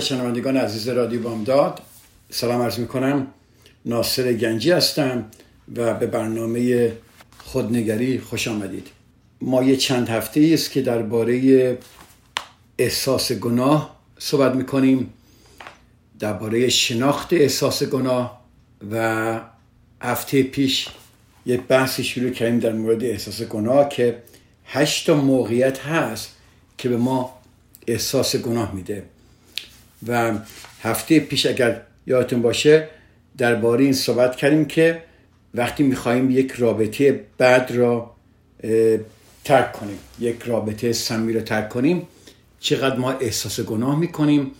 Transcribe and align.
شنوندگان 0.00 0.56
عزیز 0.56 0.88
رادیو 0.88 1.22
بامداد. 1.22 1.80
سلام 2.30 2.62
عرض 2.62 2.78
می‌کنم. 2.78 3.26
ناصر 3.84 4.32
گنجی 4.32 4.70
هستم 4.70 5.24
و 5.76 5.94
به 5.94 6.06
برنامه 6.06 6.92
خودنگری 7.38 8.20
خوش 8.20 8.48
آمدید. 8.48 8.86
ما 9.40 9.62
یه 9.62 9.76
چند 9.76 10.08
هفته 10.08 10.50
است 10.54 10.70
که 10.70 10.82
درباره 10.82 11.78
احساس 12.78 13.32
گناه 13.32 13.96
صحبت 14.18 14.54
می‌کنیم 14.54 15.12
درباره 16.18 16.68
شناخت 16.68 17.32
احساس 17.32 17.82
گناه 17.82 18.44
و 18.90 19.40
هفته 20.02 20.42
پیش 20.42 20.88
یه 21.46 21.56
بحثی 21.56 22.04
شروع 22.04 22.30
کردیم 22.30 22.58
در 22.58 22.72
مورد 22.72 23.04
احساس 23.04 23.42
گناه 23.42 23.88
که 23.88 24.22
هشت 24.64 25.06
تا 25.06 25.14
موقعیت 25.14 25.78
هست 25.78 26.36
که 26.78 26.88
به 26.88 26.96
ما 26.96 27.34
احساس 27.86 28.36
گناه 28.36 28.74
میده. 28.74 29.02
و 30.06 30.32
هفته 30.82 31.20
پیش 31.20 31.46
اگر 31.46 31.82
یادتون 32.06 32.42
باشه 32.42 32.88
درباره 33.38 33.84
این 33.84 33.92
صحبت 33.92 34.36
کردیم 34.36 34.64
که 34.64 35.02
وقتی 35.54 35.82
می‌خواهیم 35.82 36.30
یک 36.30 36.52
رابطه 36.52 37.24
بد 37.38 37.70
را 37.74 38.14
ترک 39.44 39.72
کنیم 39.72 39.98
یک 40.20 40.42
رابطه 40.42 40.92
سمی 40.92 41.32
را 41.32 41.40
ترک 41.40 41.68
کنیم 41.68 42.06
چقدر 42.60 42.96
ما 42.96 43.12
احساس 43.12 43.60
گناه 43.60 43.98
می‌کنیم 43.98 44.50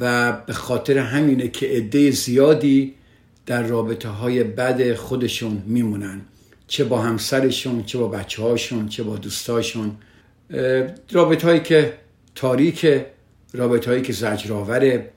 و 0.00 0.32
به 0.32 0.52
خاطر 0.52 0.98
همینه 0.98 1.48
که 1.48 1.66
عده 1.66 2.10
زیادی 2.10 2.94
در 3.46 3.62
رابطه 3.62 4.08
های 4.08 4.44
بد 4.44 4.94
خودشون 4.94 5.62
میمونن. 5.66 6.20
چه 6.66 6.84
با 6.84 7.00
همسرشون 7.00 7.84
چه 7.84 7.98
با 7.98 8.08
بچه 8.08 8.42
هاشون 8.42 8.88
چه 8.88 9.02
با 9.02 9.16
دوستاشون. 9.16 9.96
رابطه 11.12 11.46
هایی 11.46 11.60
که 11.60 11.92
تاریک 12.34 12.86
رابطه 13.52 13.90
هایی 13.90 14.02
که 14.02 14.12
زجرآوره 14.12 15.10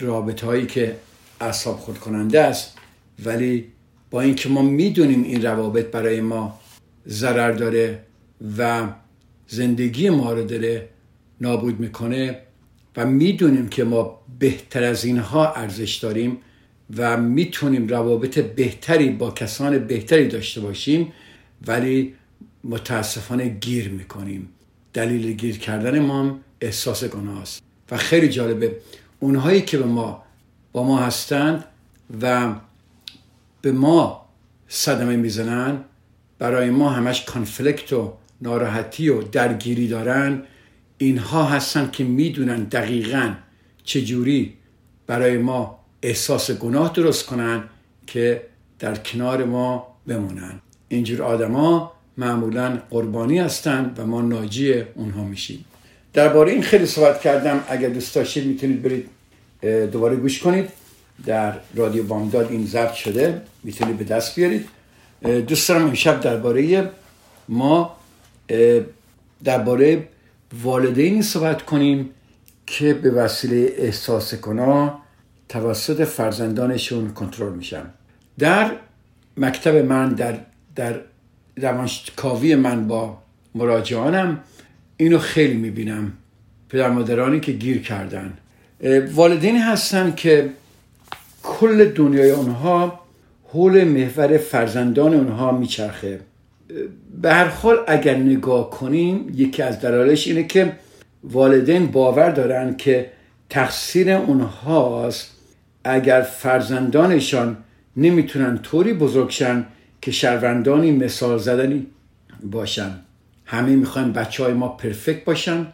رابطه 0.00 0.46
هایی 0.46 0.66
که 0.66 0.96
اعصاب 1.40 1.76
خود 1.76 1.98
کننده 1.98 2.40
است. 2.40 2.78
ولی 3.24 3.64
با 4.10 4.20
اینکه 4.20 4.48
ما 4.48 4.62
می‌دونیم 4.62 5.22
این 5.22 5.42
روابط 5.42 5.86
برای 5.86 6.20
ما 6.20 6.60
ضرر 7.08 7.52
داره 7.52 8.02
و 8.58 8.88
زندگی 9.48 10.10
ما 10.10 10.32
رو 10.32 10.44
داره 10.44 10.88
نابود 11.40 11.80
می‌کنه 11.80 12.38
و 12.96 13.06
می‌دونیم 13.06 13.68
که 13.68 13.84
ما 13.84 14.20
بهتر 14.38 14.84
از 14.84 15.04
اینها 15.04 15.52
ارزش 15.52 15.94
داریم 15.96 16.36
و 16.96 17.16
می‌تونیم 17.16 17.88
روابط 17.88 18.38
بهتری 18.38 19.10
با 19.10 19.30
کسان 19.30 19.78
بهتری 19.78 20.28
داشته 20.28 20.60
باشیم 20.60 21.12
ولی 21.66 22.14
متاسفانه 22.64 23.48
گیر 23.48 23.88
می‌کنیم. 23.88 24.48
دلیل 24.92 25.32
گیر 25.32 25.58
کردن 25.58 25.98
ما 25.98 26.38
احساس 26.60 27.04
گناه 27.04 27.42
است 27.42 27.62
و 27.90 27.96
خیلی 27.96 28.28
جالبه 28.28 28.76
اونهایی 29.20 29.62
که 29.62 29.78
به 29.78 29.84
ما 29.84 30.22
با 30.72 30.82
ما 30.82 30.98
هستند 30.98 31.64
و 32.22 32.54
به 33.62 33.72
ما 33.72 34.26
صدمه 34.68 35.16
می‌زنن 35.16 35.84
برای 36.38 36.70
ما 36.70 36.90
همش 36.90 37.24
کانفلکت 37.24 37.92
و 37.92 38.12
ناراحتی 38.40 39.08
و 39.08 39.22
درگیری 39.22 39.88
دارن 39.88 40.42
اینها 40.98 41.44
هستن 41.44 41.90
که 41.90 42.04
می‌دونن 42.04 42.64
دقیقا 42.64 43.34
چجوری 43.84 44.54
برای 45.06 45.38
ما 45.38 45.78
احساس 46.02 46.50
گناه 46.50 46.92
درست 46.92 47.26
کنن 47.26 47.64
که 48.06 48.42
در 48.78 48.96
کنار 48.96 49.44
ما 49.44 49.86
بمونن. 50.06 50.60
اینجور 50.88 51.22
آدما 51.22 51.92
معمولا 52.16 52.82
قربانی 52.90 53.38
هستند 53.38 53.98
و 53.98 54.06
ما 54.06 54.22
ناجی 54.22 54.80
اونها 54.80 55.24
میشیم. 55.24 55.64
درباره 56.12 56.52
این 56.52 56.62
خیلی 56.62 56.86
صحبت 56.86 57.20
کردم. 57.20 57.64
اگر 57.68 57.88
دوست 57.88 58.14
داشتید 58.14 58.46
می‌تونید 58.46 58.82
برید 58.82 59.08
دوباره 59.90 60.16
گوش 60.16 60.38
کنید. 60.42 60.68
در 61.26 61.54
رادیو 61.74 62.02
بامداد 62.02 62.50
این 62.50 62.66
ضبط 62.66 62.92
شده. 62.92 63.42
می‌تونید 63.64 63.98
به 63.98 64.04
دست 64.04 64.34
بیارید. 64.34 64.68
دوست 65.22 65.68
دارم 65.68 65.86
امشب 65.86 66.20
درباره 66.20 66.90
ما 67.48 67.96
درباره 69.44 70.08
والدینی 70.62 71.22
صحبت 71.22 71.62
کنیم 71.62 72.10
که 72.66 72.94
به 72.94 73.10
وسیله 73.10 73.72
احساس 73.76 74.34
گناه 74.34 75.02
توسط 75.48 76.04
فرزندانشون 76.04 77.12
کنترل 77.12 77.52
میشن. 77.52 77.84
در 78.38 78.70
مکتب 79.36 79.74
من 79.74 80.08
در 80.08 80.38
در 80.76 81.00
روانشکاوی 81.56 82.54
من 82.54 82.88
با 82.88 83.18
مراجعانم 83.54 84.40
اینو 85.00 85.18
خیلی 85.18 85.54
می‌بینم. 85.54 86.12
پدر 86.68 86.90
مادرانی 86.90 87.40
که 87.40 87.52
گیر 87.52 87.82
کردن. 87.82 88.32
والدینی 89.14 89.58
هستن 89.58 90.12
که 90.16 90.50
کل 91.42 91.84
دنیای 91.84 92.30
اونها 92.30 93.00
حول 93.52 93.84
محور 93.84 94.36
فرزندان 94.36 95.14
اونها 95.14 95.52
میچرخه. 95.52 96.20
به 97.22 97.32
هر 97.32 97.44
حال 97.44 97.76
اگر 97.86 98.16
نگاه 98.16 98.70
کنیم 98.70 99.32
یکی 99.34 99.62
از 99.62 99.80
دلایلش 99.80 100.26
اینه 100.26 100.42
که 100.44 100.72
والدین 101.24 101.86
باور 101.86 102.30
دارن 102.30 102.76
که 102.76 103.10
تقصیر 103.50 104.10
اونهاست. 104.10 105.30
اگر 105.84 106.22
فرزندانشان 106.22 107.56
نمی‌تونن 107.96 108.58
طوری 108.58 108.92
بزرگشن 108.92 109.64
که 110.02 110.10
شهروندانی 110.10 110.92
مثال 110.92 111.38
زدنی 111.38 111.86
باشن. 112.50 112.90
همه 113.50 113.76
می‌خوان 113.76 114.12
بچه 114.12 114.44
های 114.44 114.52
ما 114.52 114.68
پرفکت 114.68 115.24
باشن 115.24 115.66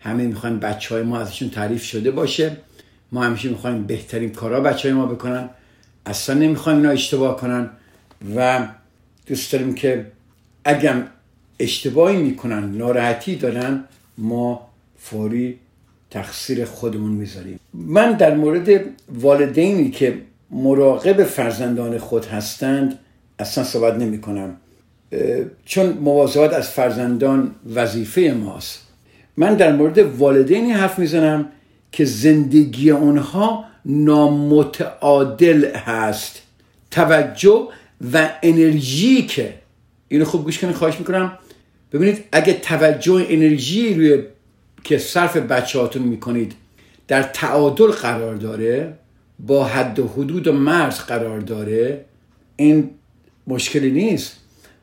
همه 0.00 0.26
می‌خوان 0.26 0.58
بچه 0.58 0.94
های 0.94 1.04
ما 1.04 1.20
ازشون 1.20 1.50
تعریف 1.50 1.84
شده 1.84 2.10
باشه. 2.10 2.56
ما 3.12 3.24
همیشه 3.24 3.48
می‌خوایم 3.48 3.82
بهترین 3.82 4.30
کارا 4.32 4.60
بچه 4.60 4.88
های 4.88 4.98
ما 4.98 5.06
بکنن. 5.06 5.50
اصلا 6.06 6.38
نمی‌خوایم 6.38 6.78
اینا 6.78 6.90
اشتباه 6.90 7.36
کنن 7.36 7.70
و 8.36 8.68
دوست 9.26 9.52
داریم 9.52 9.74
که 9.74 10.06
اگر 10.64 11.02
اشتباهی 11.58 12.16
می‌کنن 12.16 12.64
ناراحتی 12.76 13.36
دارن 13.36 13.84
ما 14.18 14.68
فوری 14.98 15.58
تقصیر 16.10 16.64
خودمون 16.64 17.10
می‌ذاریم. 17.10 17.60
من 17.74 18.12
در 18.12 18.34
مورد 18.34 18.80
والدینی 19.08 19.90
که 19.90 20.22
مراقب 20.50 21.24
فرزندان 21.24 21.98
خود 21.98 22.24
هستند 22.24 22.98
اصلا 23.38 23.64
صحبت 23.64 23.94
نمی 23.94 24.20
کنم 24.20 24.56
چون 25.64 25.88
مواظبت 25.88 26.52
از 26.52 26.68
فرزندان 26.68 27.54
وظیفه 27.74 28.34
ماست. 28.44 28.82
من 29.36 29.54
در 29.54 29.72
مورد 29.72 29.98
والدینی 29.98 30.72
حرف 30.72 30.98
می‌زنم 30.98 31.48
که 31.92 32.04
زندگی 32.04 32.90
اونها 32.90 33.64
نامتعادل 33.84 35.76
هست. 35.76 36.42
توجه 36.90 37.68
و 38.12 38.30
انرژی 38.42 39.22
که 39.22 39.54
اینو 40.08 40.24
خوب 40.24 40.44
گوش 40.44 40.58
کنید 40.58 40.74
خواهش 40.74 40.98
می‌کنم. 40.98 41.38
ببینید 41.92 42.24
اگه 42.32 42.52
توجه 42.52 43.26
انرژی 43.28 43.94
روی 43.94 44.22
که 44.84 44.98
صرف 44.98 45.36
بچه 45.36 45.78
هاتون 45.78 46.02
می‌کنید 46.02 46.52
در 47.08 47.22
تعادل 47.22 47.86
قرار 47.86 48.34
داره 48.34 48.92
با 49.38 49.64
حد 49.64 49.98
و 49.98 50.08
حدود 50.08 50.46
و 50.46 50.52
مرز 50.52 50.98
قرار 50.98 51.40
داره 51.40 52.04
این 52.56 52.90
مشکلی 53.46 53.90
نیست. 53.90 54.36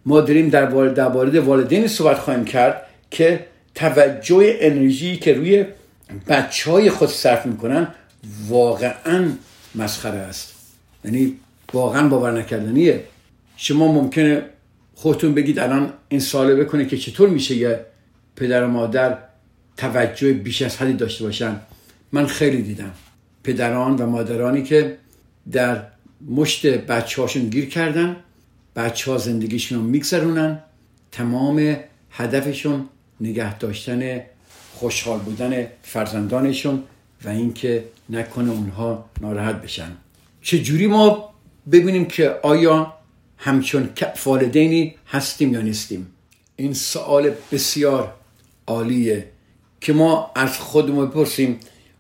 ما 0.06 0.22
داریم 0.22 0.50
در 0.50 0.66
وارد 0.66 1.36
والدین 1.36 1.88
صحبت 1.88 2.20
خواهیم 2.20 2.46
کرد 2.46 2.82
که 3.12 3.46
توجه 3.76 4.58
انرژی 4.62 5.18
که 5.18 5.34
روی 5.34 5.66
بچه 6.28 6.72
های 6.72 6.90
خود 6.90 7.10
صرف 7.10 7.46
می‌کنن 7.46 7.88
واقعا 8.48 9.32
مسخره 9.76 10.18
است. 10.20 10.54
یعنی 11.06 11.40
واقعا 11.74 12.08
باور 12.08 12.32
نکردنیه. 12.40 13.04
شما 13.58 13.92
ممکنه 13.92 14.42
خودتون 14.96 15.34
بگید 15.34 15.60
الان 15.60 15.94
این 16.10 16.20
ساله 16.20 16.56
بکنه 16.56 16.86
که 16.86 16.98
چطور 16.98 17.30
میشه 17.30 17.56
یه 17.56 17.80
پدر 18.36 18.64
و 18.64 18.68
مادر 18.68 19.18
توجه 19.78 20.34
بیش 20.34 20.62
از 20.62 20.78
حدی 20.78 20.94
داشته 20.94 21.24
باشن. 21.24 21.60
من 22.12 22.26
خیلی 22.26 22.62
دیدم. 22.62 22.92
پدران 23.44 23.96
و 23.96 24.06
مادرانی 24.06 24.64
که 24.64 24.98
در 25.52 25.84
مشت 26.30 26.66
بچه 26.66 27.22
هاشون 27.22 27.50
گیر 27.50 27.70
کردن 27.70 28.16
بچه 28.76 29.12
ها 29.12 29.18
زندگیشون 29.18 29.78
رو 29.78 29.84
میگذرونن. 29.84 30.60
تمام 31.12 31.78
هدفشون 32.12 32.90
نگه 33.22 33.58
داشتن 33.58 34.22
خوشحال 34.74 35.20
بودن 35.20 35.68
فرزندانشون 35.84 36.84
و 37.26 37.30
اینکه 37.30 37.84
نکنه 38.10 38.52
اونها 38.52 39.06
ناراحت 39.22 39.62
بشن. 39.62 39.92
چجوری 40.42 40.88
ما 40.88 41.34
ببینیم 41.72 42.06
که 42.06 42.40
آیا 42.44 42.94
همچون 43.38 43.90
والدینی 44.26 44.96
هستیم 45.08 45.54
یا 45.54 45.62
نیستیم؟ 45.62 46.08
این 46.56 46.74
سوال 46.74 47.32
بسیار 47.52 48.14
عالیه 48.68 49.28
که 49.82 49.94
ما 49.94 50.32
از 50.36 50.58
خودمون 50.58 51.08
بپرسیم 51.08 51.60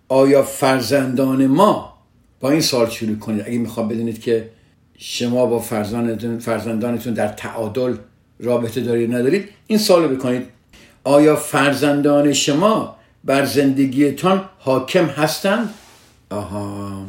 آیا 0.09 0.43
فرزندان 0.43 1.47
ما 1.47 1.93
با 2.39 2.51
این 2.51 2.61
سال 2.61 2.89
شروع 2.89 3.17
کنید؟ 3.17 3.41
اگه 3.47 3.57
می‌خواد 3.57 3.87
بدونید 3.87 4.21
که 4.21 4.49
شما 4.97 5.45
با 5.45 5.59
فرزندانتون, 5.59 6.39
فرزندانتون 6.39 7.13
در 7.13 7.27
تعادل 7.27 7.95
رابطه 8.39 8.81
دارید 8.81 9.13
ندارید 9.13 9.49
این 9.67 9.79
سال 9.79 10.07
بکنید. 10.07 10.43
آیا 11.03 11.35
فرزندان 11.35 12.33
شما 12.33 12.95
بر 13.23 13.45
زندگیتان 13.45 14.49
حاکم 14.59 15.05
هستند؟ 15.05 15.73
آها. 16.29 17.05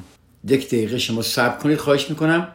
یک 0.49 0.67
دقیقه 0.67 0.99
شما 0.99 1.23
صبر 1.23 1.57
کنید 1.59 1.79
خواهش 1.79 2.11
می‌کنم. 2.11 2.49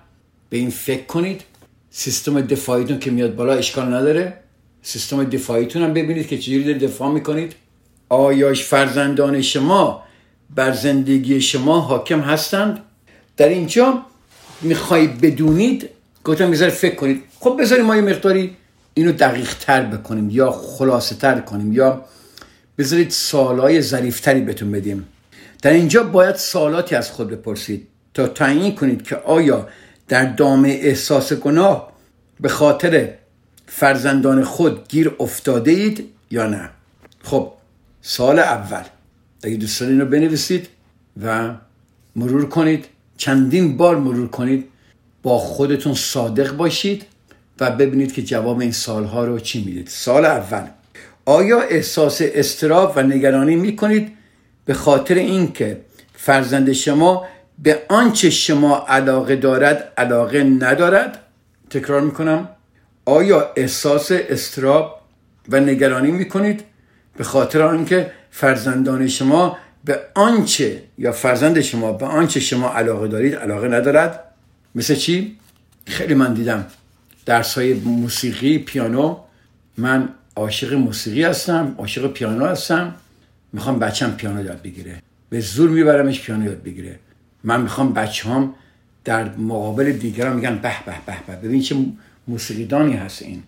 به 0.50 0.58
این 0.58 0.70
فکر 0.70 1.04
کنید. 1.04 1.44
سیستم 1.90 2.42
دفاعیتون 2.42 3.00
که 3.00 3.12
میاد 3.12 3.36
بالا 3.36 3.54
اشکال 3.54 3.94
نداره. 3.94 4.34
سیستم 4.82 5.24
دفاعیتون 5.24 5.84
هم 5.84 5.94
ببینید 5.94 6.28
که 6.28 6.38
چجوری 6.38 6.64
دارید 6.64 6.84
دفاع 6.84 7.12
می‌کنید. 7.12 7.56
آیا 8.10 8.54
فرزندان 8.54 9.42
شما 9.42 10.04
بر 10.56 10.72
زندگی 10.72 11.42
شما 11.42 11.80
حاکم 11.80 12.20
هستند؟ 12.20 12.80
در 13.38 13.50
اینجا 13.50 14.02
می‌خوای 14.62 15.08
بدونید 15.08 15.90
گفتم 16.24 16.50
می‌ذاره 16.50 16.72
فکر 16.72 16.96
کنید. 16.96 17.24
خب 17.40 17.58
بذاریم 17.60 17.86
ما 17.86 17.96
یه 17.96 18.02
مقداری 18.02 18.58
اینو 18.94 19.12
دقیق 19.12 19.54
تر 19.54 19.86
بکنیم 19.86 20.30
یا 20.30 20.52
خلاصه 20.52 21.16
تر 21.16 21.40
کنیم 21.40 21.74
یا 21.74 22.06
بذارید 22.78 23.10
سوالای 23.10 23.82
ظریفتری 23.82 24.42
بهتون 24.42 24.72
بدیم. 24.72 25.08
در 25.62 25.74
اینجا 25.74 26.04
باید 26.04 26.36
سوالاتی 26.36 26.96
از 26.96 27.12
خود 27.12 27.30
بپرسید 27.30 27.88
تا 28.14 28.28
تعیین 28.28 28.76
کنید 28.76 29.02
که 29.02 29.16
آیا 29.16 29.68
در 30.08 30.26
دام 30.26 30.66
احساس 30.66 31.34
گناه 31.34 31.94
به 32.40 32.50
خاطر 32.50 33.14
فرزندان 33.68 34.44
خود 34.44 34.88
گیر 34.88 35.16
افتاده 35.20 35.72
اید 35.72 36.10
یا 36.32 36.48
نه. 36.48 36.70
خب 37.24 37.54
سال 38.02 38.40
اول. 38.40 38.84
اگه 39.44 39.56
دوست 39.56 39.82
رو 39.82 40.06
بنویسید 40.06 40.68
و 41.24 41.56
مرور 42.16 42.50
کنید. 42.50 42.86
چندین 43.20 43.78
بار 43.78 43.98
مرور 43.98 44.28
کنید 44.28 44.68
با 45.24 45.38
خودتون 45.38 45.94
صادق 45.94 46.56
باشید 46.56 47.06
و 47.60 47.72
ببینید 47.72 48.14
که 48.14 48.22
جواب 48.24 48.60
این 48.60 48.72
سالها 48.72 49.26
رو 49.26 49.40
چی 49.40 49.66
می‌دید. 49.66 49.88
سال 49.88 50.26
اول. 50.26 50.62
آیا 51.26 51.62
احساس 51.62 52.22
استراب 52.22 52.94
و 52.96 53.04
نگرانی 53.04 53.56
می‌کنید؟ 53.56 54.12
به 54.66 54.74
خاطر 54.74 55.16
اینکه 55.16 55.82
فرزند 56.14 56.72
شما 56.72 57.26
به 57.64 57.82
آنچه 57.90 58.30
شما 58.30 58.86
علاقه 58.88 59.36
دارد 59.36 59.94
علاقه 59.98 60.44
ندارد. 60.44 61.20
تکرار 61.70 62.02
می‌کنم. 62.02 62.50
آیا 63.06 63.52
احساس 63.56 64.12
استراب 64.12 65.02
و 65.50 65.60
نگرانی 65.60 66.12
می‌کنید؟ 66.12 66.64
به 67.18 67.24
خاطر 67.24 67.62
آنکه 67.62 68.12
فرزندان 68.32 69.08
شما 69.08 69.58
به 69.86 70.00
آنچه 70.16 70.84
یا 70.98 71.12
فرزند 71.12 71.62
شما 71.62 71.92
به 71.94 72.06
آنچه 72.06 72.40
شما 72.40 72.70
علاقه 72.74 73.08
دارید 73.08 73.36
علاقه 73.36 73.68
ندارد. 73.68 74.24
مثل 74.76 74.96
چی؟ 74.96 75.38
خیلی 75.86 76.14
من 76.14 76.34
دیدم 76.34 76.66
درس 77.26 77.58
های 77.58 77.74
موسیقی 77.74 78.58
پیانو. 78.58 79.18
من 79.78 80.10
عاشق 80.36 80.74
موسیقی 80.74 81.24
هستم 81.24 81.76
عاشق 81.78 82.14
پیانو 82.14 82.46
هستم. 82.46 82.96
می‌خوام 83.54 83.80
بچم 83.80 84.12
پیانو 84.12 84.46
یاد 84.46 84.62
بگیره. 84.62 85.02
به 85.30 85.40
زور 85.40 85.70
میبرمش 85.70 86.22
پیانو 86.22 86.46
یاد 86.46 86.64
بگیره. 86.64 87.00
من 87.44 87.62
می‌خوام 87.62 87.94
بچه 87.94 88.30
هم 88.30 88.54
در 89.04 89.36
مقابل 89.36 89.92
دیگران 89.92 90.36
میگن 90.36 90.56
به 90.56 90.72
به 90.86 90.94
به 91.06 91.14
به. 91.28 91.48
ببین 91.48 91.62
چه 91.62 91.76
موسیقیدانی 92.28 92.94
هست 92.94 93.22
این. 93.22 93.44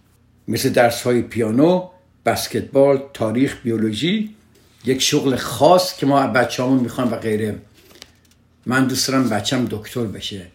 مثل 0.48 0.70
درس 0.70 1.02
های 1.02 1.22
پیانو 1.22 1.90
بسکتبال 2.26 3.04
تاریخ 3.14 3.58
بیولوژی. 3.64 4.36
یک 4.86 5.02
شغل 5.02 5.36
خاص 5.36 5.98
که 5.98 6.06
ما 6.06 6.28
بچه 6.28 6.64
همون 6.64 6.80
می‌خوام 6.80 7.12
و 7.12 7.16
غیره. 7.16 7.56
من 8.66 8.88
دوست 8.88 9.08
دارم 9.08 9.30
بچم 9.30 9.68
دکتر 9.70 10.04
بشه. 10.04 10.48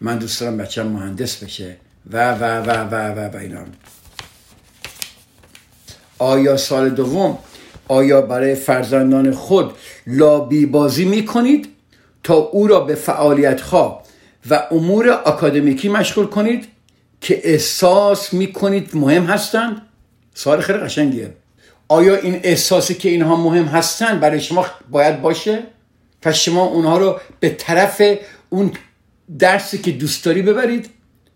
من 0.00 0.18
دوست 0.18 0.40
دارم 0.40 0.56
بچم 0.56 0.86
مهندس 0.86 1.44
بشه. 1.44 1.76
و 2.12 2.32
و 2.32 2.44
و 2.44 2.70
و 2.70 2.94
و 2.94 3.28
و 3.28 3.36
اینا. 3.36 3.64
آیا 6.18 6.56
سال 6.56 6.90
دوم؟ 6.90 7.38
آیا 7.88 8.22
برای 8.22 8.54
فرزندان 8.54 9.32
خود 9.32 9.72
لابی 10.06 10.66
بازی 10.66 11.04
می 11.04 11.24
کنید 11.24 11.68
تا 12.22 12.34
او 12.34 12.66
را 12.66 12.80
به 12.80 12.94
فعالیت 12.94 13.60
و 14.50 14.62
امور 14.70 15.10
اکادمیکی 15.10 15.88
مشغول 15.88 16.26
کنید 16.26 16.68
که 17.20 17.40
احساس 17.44 18.32
می 18.32 18.52
کنید 18.52 18.96
مهم 18.96 19.24
هستند؟ 19.24 19.82
سوال 20.34 20.60
خیلی 20.60 20.78
قشنگیه. 20.78 21.34
آیا 21.88 22.16
این 22.16 22.40
احساسی 22.42 22.94
که 22.94 23.08
اینها 23.08 23.36
مهم 23.36 23.64
هستند 23.64 24.20
برای 24.20 24.40
شما 24.40 24.66
باید 24.90 25.22
باشه؟ 25.22 25.62
پس 26.22 26.34
شما 26.34 26.64
اونها 26.64 26.98
رو 26.98 27.20
به 27.40 27.48
طرف 27.48 28.02
اون 28.48 28.72
درسی 29.38 29.78
که 29.78 29.90
دوست 29.90 30.24
داری 30.24 30.42
ببرید 30.42 30.90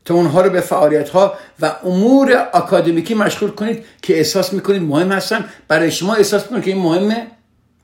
تا 0.04 0.14
اونها 0.14 0.40
رو 0.40 0.50
به 0.50 0.60
فعالیت 0.60 1.08
ها 1.08 1.34
و 1.60 1.76
امور 1.84 2.48
اکادمیکی 2.54 3.14
مشغول 3.14 3.50
کنید 3.50 3.84
که 4.02 4.16
احساس 4.16 4.52
می‌کنید 4.52 4.82
مهم 4.82 5.12
هستن. 5.12 5.44
برای 5.68 5.90
شما 5.90 6.14
احساس 6.14 6.42
می‌کنید 6.42 6.64
که 6.64 6.70
این 6.70 6.82
مهمه. 6.82 7.26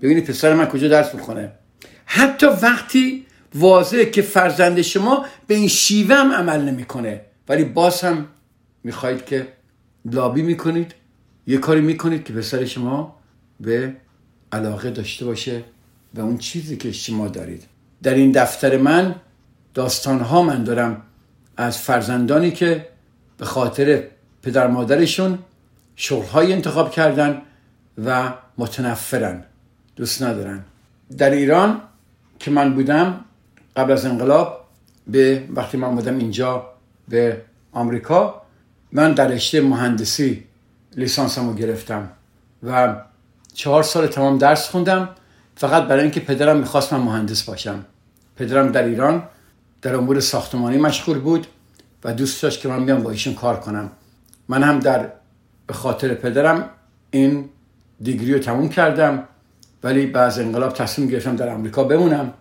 ببینید 0.02 0.24
پسر 0.24 0.54
من 0.54 0.66
کجا 0.66 0.88
درس 0.88 1.14
می‌کنه 1.14 1.52
حتی 2.06 2.46
وقتی 2.46 3.26
واضحه 3.54 4.04
که 4.10 4.22
فرزند 4.22 4.82
شما 4.82 5.26
به 5.46 5.54
این 5.54 5.68
شیوه 5.68 6.14
هم 6.14 6.32
عمل 6.32 6.60
نمی‌کنه 6.60 7.20
ولی 7.48 7.64
باز 7.64 8.00
هم 8.00 8.26
می‌خواهید 8.84 9.24
که 9.24 9.48
لابی 10.04 10.42
می‌کنید. 10.42 10.94
یه 11.46 11.58
کاری 11.58 11.80
می‌کنید 11.80 12.24
که 12.24 12.32
پسر 12.32 12.64
شما 12.64 13.16
به 13.60 13.96
علاقه 14.52 14.90
داشته 14.90 15.24
باشه 15.24 15.64
و 16.14 16.20
اون 16.20 16.38
چیزی 16.38 16.76
که 16.76 16.92
شما 16.92 17.28
دارید. 17.28 17.64
در 18.02 18.14
این 18.14 18.32
دفتر 18.32 18.76
من 18.76 19.14
داستان 19.74 20.20
ها 20.20 20.42
من 20.42 20.64
دارم 20.64 21.02
از 21.56 21.78
فرزندانی 21.78 22.50
که 22.50 22.88
به 23.38 23.44
خاطر 23.44 24.04
پدر 24.42 24.66
مادرشون 24.66 25.38
شغلهای 25.96 26.52
انتخاب 26.52 26.90
کردن 26.90 27.42
و 28.04 28.32
متنفرن 28.58 29.44
دوست 29.96 30.22
ندارن. 30.22 30.64
در 31.18 31.30
ایران 31.30 31.80
که 32.38 32.50
من 32.50 32.74
بودم 32.74 33.24
قبل 33.76 33.92
از 33.92 34.06
انقلاب 34.06 34.64
به 35.06 35.44
وقتی 35.50 35.76
من 35.76 35.94
بودم 35.94 36.18
اینجا 36.18 36.66
به 37.08 37.42
آمریکا 37.72 38.42
من 38.92 39.12
در 39.12 39.28
رشته 39.28 39.60
مهندسی 39.60 40.44
لیسانسمو 40.96 41.54
گرفتم 41.54 42.08
و 42.62 42.96
چهار 43.54 43.82
سال 43.82 44.06
تمام 44.06 44.38
درس 44.38 44.68
خوندم 44.68 45.08
فقط 45.56 45.82
برای 45.82 46.02
اینکه 46.02 46.20
پدرم 46.20 46.56
می‌خواست 46.56 46.92
من 46.92 47.00
مهندس 47.00 47.42
باشم. 47.42 47.84
پدرم 48.36 48.72
در 48.72 48.82
ایران 48.82 49.22
در 49.82 49.96
امور 49.96 50.20
ساختمانی 50.20 50.76
مشغول 50.76 51.18
بود 51.18 51.46
و 52.04 52.12
دوست 52.12 52.42
داشت 52.42 52.60
که 52.60 52.68
من 52.68 52.84
بیام 52.84 53.02
با 53.02 53.10
ایشون 53.10 53.34
کار 53.34 53.60
کنم. 53.60 53.90
من 54.48 54.62
هم 54.62 54.78
در 54.78 55.08
به 55.66 55.74
خاطر 55.74 56.14
پدرم 56.14 56.70
این 57.10 57.48
دیگری 58.00 58.32
رو 58.32 58.38
تموم 58.38 58.68
کردم 58.68 59.24
ولی 59.82 60.06
بعد 60.06 60.38
انقلاب 60.38 60.72
تصمیم 60.72 61.08
گرفتم 61.08 61.36
در 61.36 61.48
آمریکا 61.48 61.84
بمونم 61.84 62.32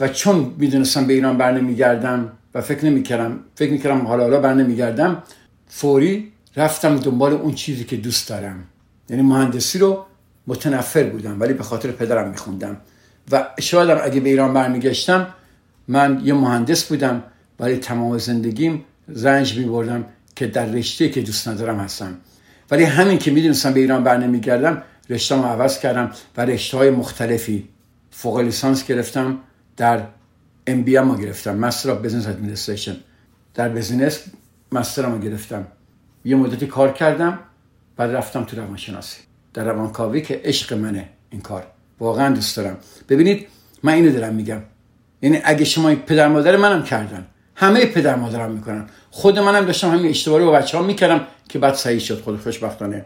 و 0.00 0.08
چون 0.08 0.54
می‌دونستم 0.58 1.06
به 1.06 1.12
ایران 1.12 1.38
بر 1.38 1.52
نمیگردم 1.52 2.32
و 2.54 2.60
فکر 2.60 2.84
نمی‌کردم 2.84 3.38
فکر 3.54 3.72
می‌کردم 3.72 4.06
حالا 4.06 4.22
حالا 4.22 4.40
بر 4.40 4.54
نمیگردم 4.54 5.22
فوری 5.68 6.31
رفتم 6.56 6.96
دنبال 6.96 7.32
اون 7.32 7.54
چیزی 7.54 7.84
که 7.84 7.96
دوست 7.96 8.28
دارم. 8.28 8.64
یعنی 9.10 9.22
مهندسی 9.22 9.78
رو 9.78 10.06
متنفر 10.46 11.04
بودم 11.04 11.40
ولی 11.40 11.52
به 11.52 11.62
خاطر 11.62 11.90
پدرم 11.90 12.30
میخوندم. 12.30 12.76
و 13.32 13.48
شاید 13.60 13.90
اگه 13.90 14.20
به 14.20 14.28
ایران 14.28 14.54
برمیگشتم 14.54 15.34
من 15.88 16.20
یه 16.24 16.34
مهندس 16.34 16.84
بودم. 16.84 17.22
ولی 17.60 17.76
تمام 17.76 18.18
زندگیم 18.18 18.84
رنج 19.08 19.58
می 19.58 19.64
بردم 19.64 20.04
که 20.36 20.46
در 20.46 20.66
رشته 20.66 21.08
که 21.08 21.20
دوست 21.20 21.48
ندارم 21.48 21.78
هستم. 21.78 22.18
ولی 22.70 22.84
همین 22.84 23.18
که 23.18 23.30
می‌دونستم 23.30 23.72
به 23.72 23.80
ایران 23.80 24.04
بر 24.04 24.16
نمیگردم 24.16 24.82
رشته 25.10 25.34
رو 25.34 25.42
عوض 25.42 25.78
کردم 25.78 26.10
و 26.36 26.44
رشته 26.44 26.76
های 26.76 26.90
مختلفی 26.90 27.68
فوق 28.10 28.38
لیسانس 28.38 28.86
گرفتم. 28.86 29.38
در 29.76 30.02
MBA 30.66 31.16
گرفتم. 31.16 31.56
Master 31.56 31.90
of 31.90 31.98
Business 31.98 32.26
Administration 32.26 32.96
در 33.54 33.68
business 33.68 34.20
master 34.72 35.02
رو 35.02 35.18
گرفتم. 35.18 35.66
یه 36.24 36.36
مدتی 36.36 36.66
کار 36.66 36.92
کردم 36.92 37.38
بعد 37.96 38.10
رفتم 38.10 38.44
تو 38.44 38.56
روانشناسی. 38.56 39.20
در 39.54 39.64
روانکاوی 39.64 40.20
که 40.20 40.40
عشق 40.44 40.72
منه 40.72 41.08
این 41.30 41.40
کار. 41.40 41.66
واقعا 42.00 42.34
دوست 42.34 42.56
دارم. 42.56 42.76
ببینید 43.08 43.46
من 43.82 43.92
اینو 43.92 44.12
دارم 44.12 44.34
میگم. 44.34 44.62
یعنی 45.22 45.40
اگه 45.44 45.64
شما 45.64 45.94
پدر 45.94 46.28
مادر 46.28 46.56
منم 46.56 46.82
کردن 46.82 47.26
همه 47.54 47.86
پدر 47.86 48.14
مادرم 48.14 48.50
می‌کنن. 48.50 48.86
خود 49.10 49.38
منم 49.38 49.66
داشتم 49.66 49.90
همین 49.90 50.10
اشتباهی 50.10 50.44
با 50.44 50.52
بچه 50.52 50.80
می‌کردم 50.80 51.26
که 51.48 51.58
بعد 51.58 51.74
صحیح 51.74 51.98
شد 51.98 52.20
خود 52.20 52.40
خوشبختانه. 52.40 53.04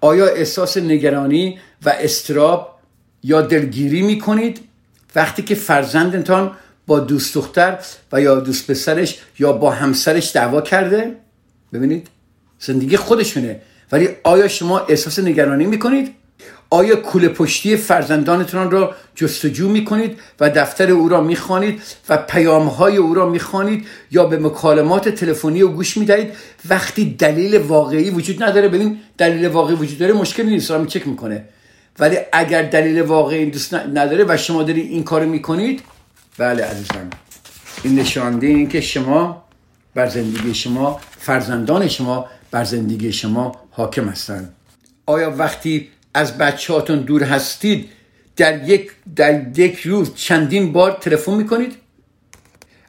آیا 0.00 0.26
احساس 0.26 0.76
نگرانی 0.76 1.58
و 1.84 1.94
استراب 2.00 2.78
یا 3.22 3.42
دلگیری 3.42 4.02
می‌کنید؟ 4.02 4.60
وقتی 5.14 5.42
که 5.42 5.54
فرزندتان 5.54 6.50
با 6.86 7.00
دوست 7.00 7.34
دختر 7.34 7.78
و 8.12 8.20
یا 8.20 8.40
دوست 8.40 8.70
پسرش 8.70 9.22
یا 9.38 9.52
با 9.52 9.70
همسرش 9.70 10.36
دعوا 10.36 10.60
کرده؟ 10.60 11.16
ببینید. 11.72 12.08
زندگی 12.62 12.96
خودشونه. 12.96 13.60
ولی 13.92 14.08
آیا 14.24 14.48
شما 14.48 14.78
احساس 14.78 15.18
نگرانی 15.18 15.66
می‌کنید؟ 15.66 16.14
آیا 16.70 16.96
کوله 16.96 17.28
پشتی 17.28 17.76
فرزندانتان 17.76 18.70
را 18.70 18.94
جستجو 19.14 19.68
می 19.68 19.84
کنید 19.84 20.18
و 20.40 20.50
دفتر 20.50 20.90
او 20.90 21.08
را 21.08 21.20
می 21.20 21.36
خوانید 21.36 21.82
و 22.08 22.16
پیام 22.16 22.66
های 22.66 22.96
او 22.96 23.14
را 23.14 23.28
می 23.28 23.38
خوانید 23.38 23.86
یا 24.10 24.24
به 24.24 24.38
مکالمات 24.38 25.08
تلفنی 25.08 25.60
او 25.60 25.72
گوش 25.72 25.96
می 25.96 26.04
دهید 26.04 26.32
وقتی 26.68 27.14
دلیل 27.18 27.58
واقعی 27.58 28.10
وجود 28.10 28.42
نداره 28.42 28.68
ببین 28.68 28.98
دلیل 29.18 29.46
واقعی 29.46 29.76
وجود 29.76 29.98
داره 29.98 30.12
مشکلی 30.12 30.50
نیست 30.50 30.70
را 30.70 30.86
چک 30.86 31.08
می‌کنه. 31.08 31.44
ولی 31.98 32.16
اگر 32.32 32.62
دلیل 32.62 33.02
واقعی 33.02 33.50
دوست 33.50 33.74
نداره 33.74 34.24
و 34.28 34.36
شما 34.36 34.62
دارید 34.62 34.90
این 34.90 35.04
کارو 35.04 35.28
می‌کنید 35.28 35.82
بله 36.38 36.64
عزیزم. 36.64 37.10
این 37.82 37.98
نشانده 37.98 38.46
این 38.46 38.68
که 38.68 38.80
شما 38.80 39.44
بر 39.94 40.08
زندگی 40.08 40.54
شما 40.54 41.00
فرزندان 41.18 41.88
شما 41.88 42.26
بر 42.52 42.64
زندگی 42.64 43.12
شما 43.12 43.52
حاکم 43.70 44.08
هستند. 44.08 44.54
آیا 45.06 45.30
وقتی 45.30 45.88
از 46.14 46.38
بچهاتون 46.38 46.98
دور 46.98 47.22
هستید 47.22 47.88
در 48.36 48.68
یک, 48.68 48.90
در 49.16 49.58
یک 49.58 49.78
روز 49.78 50.14
چندین 50.14 50.72
بار 50.72 50.98
تلفن 51.00 51.34
می‌کنید؟ 51.34 51.72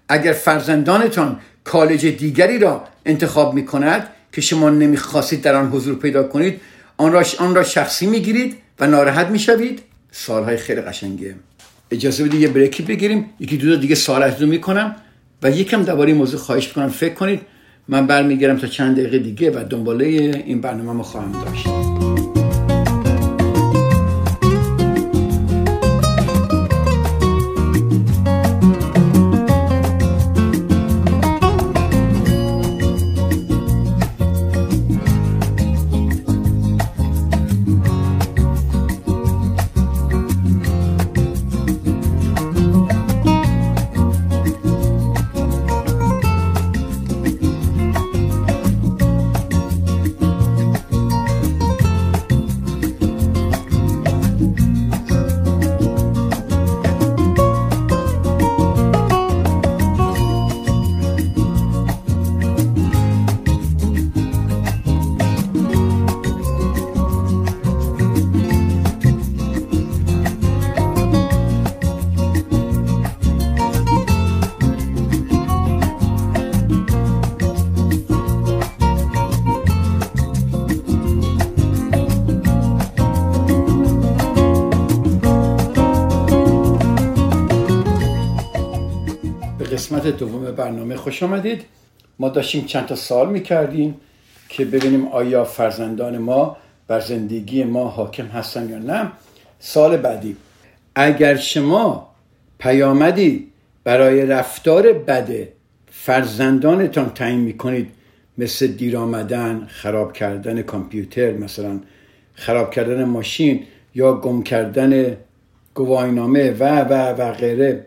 اگر 0.10 0.34
فرزندانتان 0.34 1.40
کالج 1.64 2.06
دیگری 2.06 2.60
را 2.60 2.84
انتخاب 3.06 3.54
می‌کند 3.54 4.10
که 4.32 4.42
شما 4.42 4.70
نمی‌خواستید 4.70 5.42
در 5.42 5.56
آن 5.56 5.70
حضور 5.70 5.96
پیدا 5.96 6.24
کنید 6.24 6.62
آن 6.98 7.12
را, 7.12 7.24
آن 7.40 7.56
را 7.56 7.64
شخصی 7.64 8.06
می‌گیرید 8.06 8.58
و 8.80 8.88
ناراحت 8.88 9.28
می‌شوید؟ 9.28 9.82
سالهای 10.12 10.58
خیلی 10.58 10.82
قشنگه. 10.82 11.36
اجازه 11.92 12.24
بدید 12.24 12.42
یه 12.42 12.48
بریکی 12.48 12.84
بگیریم. 12.84 13.30
یکی 13.40 13.58
دو 13.58 13.76
دیگه 13.76 13.96
سوالات 13.96 14.42
رو 14.42 14.48
می‌کنم 14.48 14.96
و 15.44 15.50
یکم 15.50 15.84
درباره 15.84 16.14
موضوع 16.14 16.40
خواهش 16.40 16.68
می‌کنم. 16.68 16.90
فکر 16.90 17.14
کنید 17.14 17.42
من 17.88 18.08
برمیگردم 18.08 18.58
تا 18.58 18.68
چند 18.68 18.98
دقیقه 18.98 19.20
دیگه 19.20 19.52
و 19.52 19.64
دنباله 19.64 20.06
این 20.46 20.62
برنامه 20.62 21.04
خواهم 21.04 21.32
داشت. 21.32 21.93
قسمت 90.04 90.18
دوم 90.18 90.52
برنامه 90.52 90.96
خوش 90.96 91.24
آمدید. 91.24 91.62
ما 92.20 92.30
داشتیم 92.30 92.66
چند 92.66 92.86
تا 92.86 92.96
سال 92.96 93.30
می‌کردیم 93.30 93.96
که 94.50 94.66
ببینیم 94.66 95.08
آیا 95.08 95.44
فرزندان 95.44 96.18
ما 96.18 96.58
بر 96.88 97.00
زندگی 97.00 97.64
ما 97.64 97.88
حاکم 97.88 98.26
هستن 98.26 98.70
یا 98.70 98.78
نه. 98.80 99.12
سال 99.60 99.98
بعدی. 99.98 100.38
اگر 100.96 101.36
شما 101.36 102.10
پیامدی 102.60 103.48
برای 103.84 104.26
رفتار 104.26 104.94
بد 104.94 105.30
فرزندانتان 105.92 107.10
تعیین 107.10 107.40
می‌کنید 107.40 107.90
مثل 108.38 108.68
دیر 108.68 108.98
آمدن 108.98 109.68
خراب 109.68 110.14
کردن 110.14 110.62
کامپیوتر 110.62 111.32
مثلا 111.32 111.80
خراب 112.36 112.72
کردن 112.72 113.04
ماشین 113.04 113.64
یا 113.96 114.14
گم 114.14 114.44
کردن 114.44 115.18
گواهینامه 115.74 116.52
و 116.52 116.64
و 116.64 116.94
و 116.94 117.32
غیره 117.32 117.86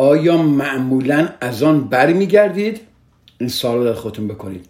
آیا 0.00 0.36
معمولا 0.36 1.28
از 1.40 1.62
آن 1.62 1.80
برمیگردید؟ 1.80 2.80
این 3.40 3.48
سوال 3.48 3.84
در 3.84 3.92
خودتون 3.92 4.28
بکنید. 4.28 4.66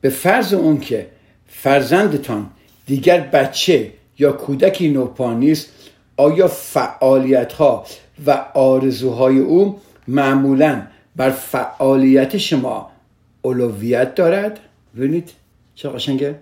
به 0.00 0.08
فرض 0.08 0.54
اون 0.54 0.80
که 0.80 1.06
فرزندتان 1.46 2.50
دیگر 2.86 3.20
بچه 3.20 3.92
یا 4.18 4.32
کودکی 4.32 4.88
نوپا 4.88 5.34
نیست 5.34 5.70
آیا 6.16 6.48
فعالیت 6.48 7.52
ها 7.52 7.86
و 8.26 8.30
آرزوهای 8.54 9.38
او 9.38 9.80
معمولا 10.08 10.82
بر 11.16 11.30
فعالیت 11.30 12.36
شما 12.36 12.90
اولویت 13.42 14.14
دارد؟ 14.14 14.60
ببینید 14.96 15.30
چه 15.74 15.88
قشنگه. 15.88 16.38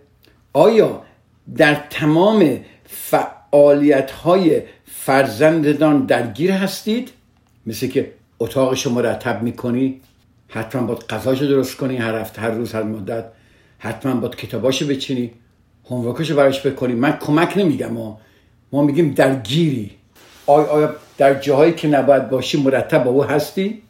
آیا 0.52 1.02
در 1.56 1.74
تمام 1.90 2.60
فعالیت 2.84 4.10
های 4.10 4.62
فرزندتان 4.86 6.06
درگیر 6.06 6.50
هستید؟ 6.50 7.10
مثل 7.66 7.86
که 7.86 8.19
اتاقش 8.40 8.86
رو 8.86 8.92
مرتب 8.92 9.42
می‌کنی 9.42 10.00
حتما 10.48 10.82
باید 10.82 11.06
غذاشو 11.06 11.46
درست 11.46 11.76
کنی 11.76 11.96
هر 11.96 12.14
هفته 12.14 12.42
هر 12.42 12.50
روز 12.50 12.74
هر 12.74 12.82
مدت. 12.82 13.24
حتما 13.78 14.14
باید 14.14 14.36
کتاباشو 14.36 14.86
بچینی 14.86 15.30
هومورکشو 15.90 16.36
براش 16.36 16.66
بکنی. 16.66 16.92
من 16.92 17.12
کمک 17.12 17.52
نمیگم 17.56 17.92
ما 17.92 18.20
ما 18.72 18.82
میگیم 18.82 19.10
درگیری 19.10 19.90
آیا, 20.46 20.66
آیا 20.66 20.94
در 21.18 21.34
جاهایی 21.34 21.72
که 21.72 21.88
نباید 21.88 22.30
باشی 22.30 22.62
مرتب 22.62 23.04
با 23.04 23.10
او 23.10 23.24
هستی؟ 23.24 23.82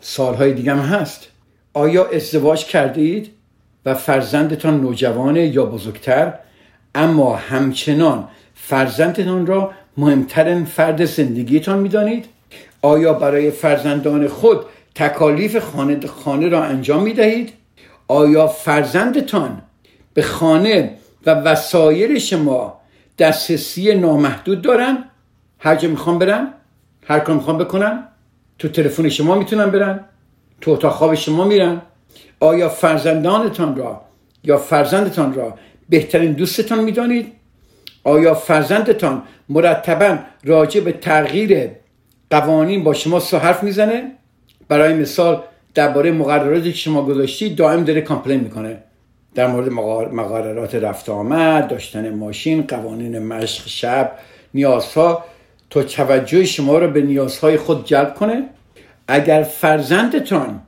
سالهای 0.00 0.52
دیگه 0.52 0.74
هم 0.74 0.78
هست. 0.78 1.28
آیا 1.72 2.06
ازدواج 2.06 2.64
کرده 2.64 3.00
اید 3.00 3.30
و 3.86 3.94
فرزندتان 3.94 4.80
نوجوانه 4.80 5.46
یا 5.46 5.66
بزرگتر؟ 5.66 6.34
اما 6.94 7.36
همچنان 7.36 8.28
فرزندتان 8.54 9.46
را 9.46 9.72
مهمترین 9.96 10.64
فرد 10.64 11.04
زندگیتان 11.04 11.78
می‌دانید. 11.78 12.24
آیا 12.84 13.12
برای 13.12 13.50
فرزندان 13.50 14.28
خود 14.28 14.64
تکالیف 14.94 15.58
خانه, 15.58 16.06
خانه 16.06 16.48
را 16.48 16.64
انجام 16.64 17.02
می 17.02 17.12
دهید؟ 17.12 17.52
آیا 18.08 18.46
فرزندتان 18.46 19.62
به 20.14 20.22
خانه 20.22 20.90
و 21.26 21.30
وسایل 21.30 22.18
شما 22.18 22.80
دسترسی 23.18 23.94
نامحدود 23.94 24.62
دارن؟ 24.62 25.04
هر 25.58 25.76
جا 25.76 25.88
می‌خوام 25.88 26.18
برن؟ 26.18 26.54
هر 27.06 27.18
کار 27.18 27.36
می‌خوام 27.36 27.58
بکنن؟ 27.58 28.08
تو 28.58 28.68
تلفن 28.68 29.08
شما 29.08 29.34
می‌تونن 29.34 29.70
برن؟ 29.70 30.00
تو 30.60 30.70
اتاق 30.70 30.92
خواب 30.92 31.14
شما 31.14 31.44
میرن؟ 31.44 31.82
آیا 32.40 32.68
فرزندانتان 32.68 33.76
را 33.76 34.00
یا 34.42 34.58
فرزندتان 34.58 35.34
را 35.34 35.54
بهترین 35.88 36.32
دوستتان 36.32 36.84
می‌دانید؟ 36.84 37.32
آیا 38.04 38.34
فرزندتان 38.34 39.22
مرتبا 39.48 40.18
راجع 40.44 40.80
به 40.80 40.92
تغییر 40.92 41.70
قوانین 42.30 42.84
با 42.84 42.94
شما 42.94 43.20
سو 43.20 43.38
حرف 43.38 43.62
می‌زنه. 43.62 44.12
برای 44.68 44.94
مثال 44.94 45.42
درباره 45.74 46.12
مقرراتی 46.12 46.72
که 46.72 46.78
شما 46.78 47.02
گذاشتی 47.02 47.54
دائم 47.54 47.84
داره 47.84 48.00
کامپلین 48.00 48.40
می‌کنه. 48.40 48.78
در 49.34 49.46
مورد 49.46 49.68
مقررات 50.12 50.74
رفت 50.74 51.08
آمد 51.08 51.68
داشتن 51.68 52.14
ماشین 52.14 52.62
قوانین 52.62 53.18
مشق 53.18 53.68
شب 53.68 54.12
نیازها. 54.54 55.24
تا 55.70 55.82
توجه 55.82 56.44
شما 56.44 56.78
رو 56.78 56.90
به 56.90 57.02
نیازهای 57.02 57.56
خود 57.56 57.86
جلب 57.86 58.14
کنه. 58.14 58.42
اگر 59.08 59.42
فرزندتان 59.42 60.60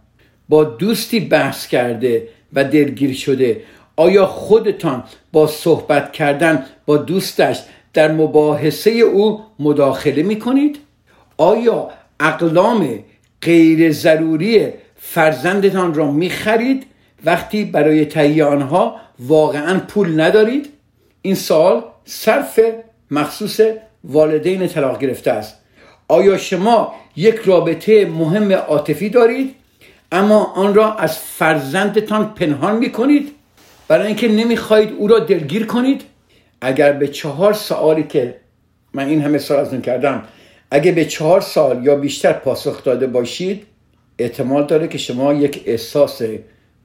با 0.48 0.64
دوستی 0.64 1.20
بحث 1.20 1.66
کرده 1.66 2.28
و 2.52 2.64
دلگیر 2.64 3.14
شده 3.14 3.62
آیا 3.96 4.26
خودتان 4.26 5.04
با 5.32 5.46
صحبت 5.46 6.12
کردن 6.12 6.64
با 6.86 6.96
دوستش 6.96 7.62
در 7.92 8.12
مباحثه 8.12 8.90
او 8.90 9.40
مداخله 9.58 10.22
می‌کنید؟ 10.22 10.78
آیا 11.36 11.88
اقلام 12.20 12.98
غیر 13.42 13.92
ضروری 13.92 14.68
فرزندتان 14.96 15.94
را 15.94 16.10
می 16.10 16.30
خرید 16.30 16.86
وقتی 17.24 17.64
برای 17.64 18.04
تهیه 18.04 18.44
آنها 18.44 18.96
واقعا 19.18 19.80
پول 19.80 20.20
ندارید؟ 20.20 20.68
این 21.22 21.34
سال 21.34 21.82
صرف 22.04 22.60
مخصوص 23.10 23.60
والدین 24.04 24.68
طلاق 24.68 25.00
گرفته 25.00 25.30
است. 25.30 25.58
آیا 26.08 26.38
شما 26.38 26.94
یک 27.16 27.34
رابطه 27.34 28.06
مهم 28.06 28.52
عاطفی 28.52 29.08
دارید 29.08 29.54
اما 30.12 30.44
آن 30.44 30.74
را 30.74 30.94
از 30.94 31.18
فرزندتان 31.18 32.34
پنهان 32.34 32.76
می 32.76 32.92
کنید 32.92 33.32
برای 33.88 34.06
اینکه 34.06 34.28
نمی‌خواهید 34.28 34.92
او 34.98 35.08
را 35.08 35.18
دلگیر 35.18 35.66
کنید؟ 35.66 36.02
اگر 36.60 36.92
به 36.92 37.08
چهار 37.08 37.52
سوالی 37.52 38.02
که 38.02 38.36
من 38.92 39.08
این 39.08 39.22
همه 39.22 39.38
سال 39.38 39.58
از 39.58 39.80
کردم 39.82 40.22
اگه 40.70 40.92
به 40.92 41.04
چهار 41.04 41.40
سال 41.40 41.84
یا 41.84 41.96
بیشتر 41.96 42.32
پاسخ 42.32 42.84
داده 42.84 43.06
باشید 43.06 43.66
احتمال 44.18 44.66
داره 44.66 44.88
که 44.88 44.98
شما 44.98 45.34
یک 45.34 45.62
احساس 45.66 46.22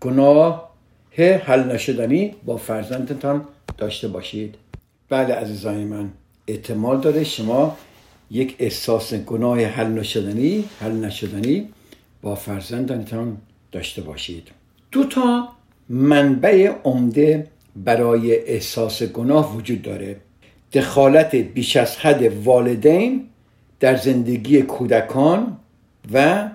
گناه 0.01 0.71
حل 1.17 1.63
نشدنی 1.71 2.35
با 2.45 2.57
فرزندتان 2.57 3.45
داشته 3.77 4.07
باشید. 4.07 4.55
بله 5.09 5.33
عزیزان 5.33 5.77
من 5.77 6.09
احتمال 6.47 7.01
داره 7.01 7.23
شما 7.23 7.77
یک 8.31 8.55
احساس 8.59 9.13
گناه 9.13 9.65
حل 9.65 9.87
نشدنی 9.87 10.63
حل 10.79 10.91
نشدنی 10.91 11.69
با 12.21 12.35
فرزندتان 12.35 13.37
داشته 13.71 14.01
باشید. 14.01 14.47
دو 14.91 15.03
تا 15.03 15.49
منبع 15.89 16.73
عمده 16.83 17.47
برای 17.75 18.35
احساس 18.35 19.03
گناه 19.03 19.55
وجود 19.57 19.81
داره. 19.81 20.17
دخالت 20.73 21.35
بیش 21.35 21.77
از 21.77 21.97
حد 21.97 22.23
والدین 22.43 23.27
در 23.81 23.95
زندگی 23.95 24.61
کودکان 24.61 25.57
و 26.13 26.49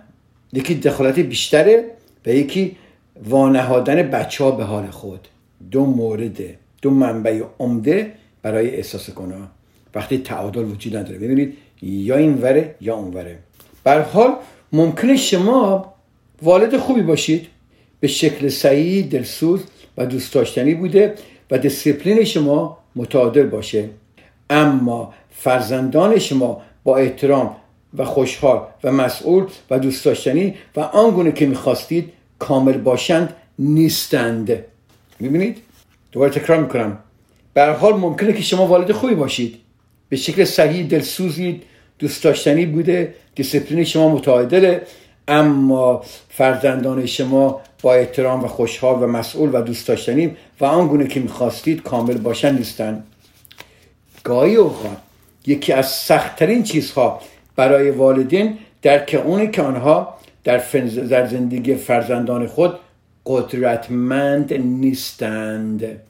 یکی 0.52 0.74
دخالت 0.74 1.18
بیشتره 1.18 1.84
و 2.26 2.30
یکی 2.30 2.76
وانهادن 3.24 4.02
بچه 4.02 4.44
ها 4.44 4.50
به 4.50 4.64
حال 4.64 4.86
خود. 4.86 5.28
دو 5.70 5.86
مورد 5.86 6.38
دو 6.82 6.90
منبع 6.90 7.42
عمده 7.58 8.12
برای 8.42 8.76
احساس 8.76 9.10
گناه. 9.10 9.48
وقتی 9.94 10.18
تعادل 10.18 10.64
وجود 10.64 10.96
نداره. 10.96 11.18
ببینید 11.18 11.56
یا 11.82 12.16
این 12.16 12.34
وره 12.34 12.74
یا 12.80 12.96
اون 12.96 13.14
وره. 13.14 13.38
بر 13.84 14.02
حال 14.02 14.30
ممکنه 14.72 15.16
شما 15.16 15.94
والد 16.42 16.76
خوبی 16.76 17.02
باشید. 17.02 17.46
به 18.00 18.08
شکل 18.08 18.48
صحیح 18.48 19.06
دلسوز 19.06 19.60
و 19.98 20.06
دوست 20.06 20.34
داشتنی 20.34 20.74
بوده 20.74 21.14
و 21.50 21.58
دسیپلین 21.58 22.24
شما 22.24 22.78
متعادل 22.96 23.46
باشه. 23.46 23.88
اما 24.50 25.14
فرزندان 25.30 26.18
شما 26.18 26.62
با 26.86 26.96
احترام 26.96 27.56
و 27.96 28.04
خوشحال 28.04 28.60
و 28.84 28.92
مسئول 28.92 29.44
و 29.70 29.78
دوست 29.78 30.04
داشتنی 30.04 30.54
و 30.76 30.80
آنگونه 30.80 31.32
که 31.32 31.46
می‌خواستید 31.46 32.12
کامل 32.38 32.72
باشند 32.72 33.34
نیستند. 33.58 34.64
می‌بینید؟ 35.20 35.56
دوباره 36.12 36.32
تکرار 36.32 36.60
می‌کنم. 36.60 36.98
به 37.54 37.66
حال 37.66 37.94
ممکنه 37.94 38.32
که 38.32 38.42
شما 38.42 38.66
والد 38.66 38.92
خوبی 38.92 39.14
باشید. 39.14 39.58
به 40.08 40.16
شکل 40.16 40.44
صحیح 40.44 40.86
دلسوزید 40.86 41.62
دوست 41.98 42.24
داشتنی 42.24 42.66
بوده 42.66 43.14
دیسپلین 43.34 43.84
شما 43.84 44.08
متعادله 44.08 44.82
اما 45.28 46.02
فرزندان 46.28 47.06
شما 47.06 47.60
با 47.82 47.94
احترام 47.94 48.44
و 48.44 48.48
خوشحال 48.48 49.02
و 49.02 49.06
مسئول 49.06 49.50
و 49.52 49.62
دوست 49.62 49.88
داشتنی 49.88 50.36
و 50.60 50.64
آنگونه 50.64 51.06
که 51.06 51.20
می‌خواستید 51.20 51.82
کامل 51.82 52.18
باشن 52.18 52.54
نیستن. 52.54 53.04
گاهی 54.24 54.56
اوقات 54.56 55.05
یکی 55.46 55.72
از 55.72 55.86
سختترین 55.86 56.62
چیزها 56.62 57.20
برای 57.56 57.90
والدین 57.90 58.58
درک 58.82 59.22
اونه 59.24 59.46
که 59.46 59.62
آنها 59.62 60.16
در, 60.44 60.58
در 61.10 61.26
زندگی 61.26 61.74
فرزندان 61.74 62.46
خود 62.46 62.78
قدرتمند 63.26 64.52
نیستند. 64.52 66.00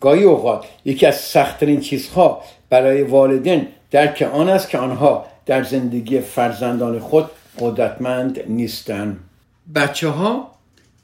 گاهی 0.00 0.24
اوقات 0.24 0.64
یکی 0.84 1.06
از 1.06 1.16
سختترین 1.16 1.80
چیزها 1.80 2.42
برای 2.70 3.02
والدین 3.02 3.66
درک 3.90 4.28
آن 4.32 4.48
است 4.48 4.68
که 4.68 4.78
آنها 4.78 5.26
در 5.46 5.62
زندگی 5.62 6.20
فرزندان 6.20 6.98
خود 6.98 7.30
قدرتمند 7.58 8.40
نیستند. 8.48 9.20
بچه 9.74 10.08
ها 10.08 10.52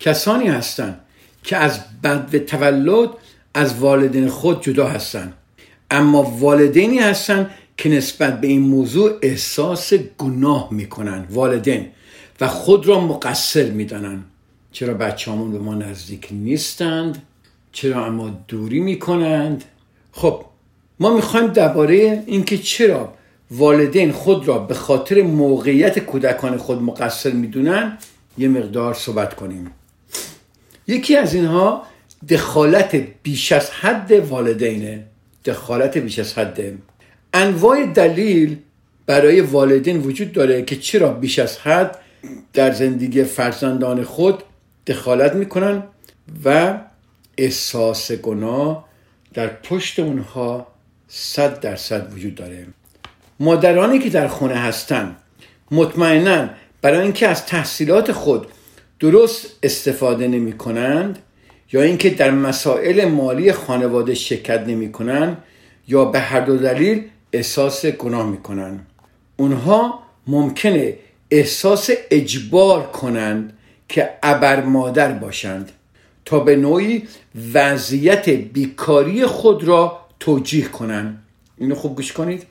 کسانی 0.00 0.48
هستند 0.48 1.00
که 1.44 1.56
از 1.56 1.80
بد 2.02 2.36
تولد 2.36 3.08
از 3.54 3.78
والدین 3.78 4.28
خود 4.28 4.62
جدا 4.62 4.86
هستند. 4.86 5.32
اما 5.90 6.22
والدینی 6.22 6.98
هستند 6.98 7.50
که 7.76 7.88
نسبت 7.88 8.40
به 8.40 8.46
این 8.46 8.60
موضوع 8.60 9.18
احساس 9.22 9.94
گناه 9.94 10.68
می‌کنن 10.70 11.26
والدین. 11.30 11.86
و 12.40 12.48
خود 12.48 12.86
را 12.86 13.00
مقصر 13.00 13.70
می‌دانند 13.70 14.24
چرا 14.72 14.94
بچه 14.94 15.30
همون 15.32 15.52
به 15.52 15.58
ما 15.58 15.74
نزدیک 15.74 16.28
نیستند؟ 16.30 17.22
چرا 17.72 18.06
اما 18.06 18.30
دوری 18.48 18.80
می‌کنند؟ 18.80 19.64
خب 20.12 20.44
ما 21.00 21.14
می‌خوایم 21.14 21.46
درباره 21.46 22.22
اینکه 22.26 22.58
چرا 22.58 23.14
والدین 23.50 24.12
خود 24.12 24.48
را 24.48 24.58
به 24.58 24.74
خاطر 24.74 25.22
موقعیت 25.22 25.98
کودکان 25.98 26.56
خود 26.56 26.82
مقصر 26.82 27.30
می‌دونن 27.30 27.98
یه 28.38 28.48
مقدار 28.48 28.94
صحبت 28.94 29.34
کنیم. 29.34 29.70
یکی 30.86 31.16
از 31.16 31.34
اینها 31.34 31.82
دخالت 32.28 32.96
بیش 33.22 33.52
از 33.52 33.70
حد 33.70 34.12
والدینه. 34.12 35.06
دخالت 35.44 35.98
بیش 35.98 36.18
از 36.18 36.38
حد. 36.38 36.60
انواع 37.34 37.86
دلیل 37.86 38.58
برای 39.06 39.40
والدین 39.40 40.00
وجود 40.00 40.32
داره 40.32 40.62
که 40.62 40.76
چرا 40.76 41.12
بیش 41.12 41.38
از 41.38 41.58
حد 41.58 41.98
در 42.52 42.72
زندگی 42.72 43.24
فرزندان 43.24 44.04
خود 44.04 44.42
دخالت 44.86 45.34
می‌کنن 45.34 45.82
و 46.44 46.78
احساس 47.38 48.12
گناه 48.12 48.88
در 49.34 49.46
پشت 49.46 49.98
اونها 49.98 50.66
صد 51.08 51.60
درصد 51.60 52.12
وجود 52.12 52.34
داره. 52.34 52.66
مادرانی 53.40 53.98
که 53.98 54.10
در 54.10 54.28
خونه 54.28 54.54
هستن 54.54 55.16
مطمئنا 55.70 56.48
برای 56.82 57.00
اینکه 57.00 57.28
از 57.28 57.46
تحصیلات 57.46 58.12
خود 58.12 58.46
درست 59.00 59.46
استفاده 59.62 60.28
نمی 60.28 60.52
کنند 60.52 61.18
یا 61.72 61.82
اینکه 61.82 62.10
در 62.10 62.30
مسائل 62.30 63.04
مالی 63.04 63.52
خانواده 63.52 64.14
شرکت 64.14 64.60
نمی 64.60 64.92
کنند 64.92 65.42
یا 65.88 66.04
به 66.04 66.20
هر 66.20 66.40
دو 66.40 66.56
دلیل 66.56 67.02
احساس 67.32 67.86
گناه 67.86 68.30
می 68.30 68.38
کنند 68.38 68.86
اونها 69.36 70.02
ممکنه 70.26 70.94
احساس 71.30 71.90
اجبار 72.10 72.82
کنند 72.86 73.52
که 73.88 74.10
ابر 74.22 74.64
مادر 74.64 75.12
باشند 75.12 75.72
تا 76.24 76.40
به 76.40 76.56
نوعی 76.56 77.08
وضعیت 77.54 78.28
بیکاری 78.28 79.26
خود 79.26 79.64
را 79.64 80.00
توجیه 80.20 80.68
کنند 80.68 81.22
اینو 81.58 81.74
خوب 81.74 81.96
گوش 81.96 82.12
کنید. 82.12 82.46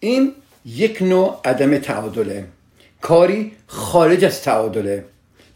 این 0.00 0.32
یک 0.66 1.02
نوع 1.02 1.40
عدم 1.44 1.78
تعادله. 1.78 2.44
کاری 3.00 3.52
خارج 3.66 4.24
از 4.24 4.42
تعادله. 4.42 5.04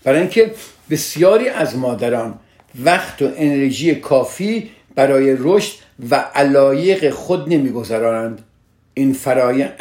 برای 0.05 0.21
اینکه 0.21 0.55
بسیاری 0.91 1.49
از 1.49 1.77
مادران 1.77 2.39
وقت 2.85 3.23
و 3.23 3.29
انرژی 3.37 3.95
کافی 3.95 4.71
برای 4.95 5.37
رشد 5.39 5.75
و 6.11 6.15
علایق 6.35 7.11
خود 7.11 7.49
نمیگذارند. 7.49 8.43
این 8.95 9.13
فرایند 9.13 9.73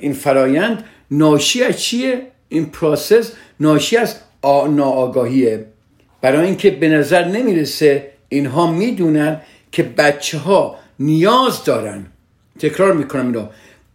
این 0.00 0.12
فرایند 0.12 0.84
ناشی 1.10 1.62
از 1.64 1.80
چیه؟ 1.80 2.22
این 2.48 2.66
process 2.66 3.32
ناشی 3.60 3.96
از 3.96 4.14
ناآگاهیه. 4.68 5.66
برای 6.20 6.46
اینکه 6.46 6.70
به 6.70 6.88
نظر 6.88 7.24
نمی‌رسه 7.24 8.10
اینها 8.28 8.72
می‌دونن 8.72 9.40
که 9.72 9.82
بچه 9.82 10.38
ها 10.38 10.76
نیاز 10.98 11.64
دارن. 11.64 12.06
تکرار 12.58 12.92
می‌کنم 12.92 13.26
اینو. 13.26 13.46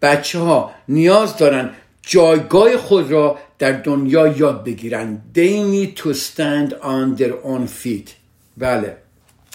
بچه 0.01 0.39
ها 0.39 0.71
نیاز 0.88 1.38
دارن 1.38 1.69
جایگاه 2.01 2.77
خود 2.77 3.12
را 3.12 3.38
در 3.60 3.71
دنیا 3.71 4.27
یاد 4.27 4.63
بگیرن. 4.63 5.21
They 5.36 5.39
need 5.73 6.01
to 6.01 6.13
stand 6.13 6.71
on 6.73 7.21
their 7.21 7.34
own 7.45 7.67
feet. 7.84 8.24
بله. 8.57 8.97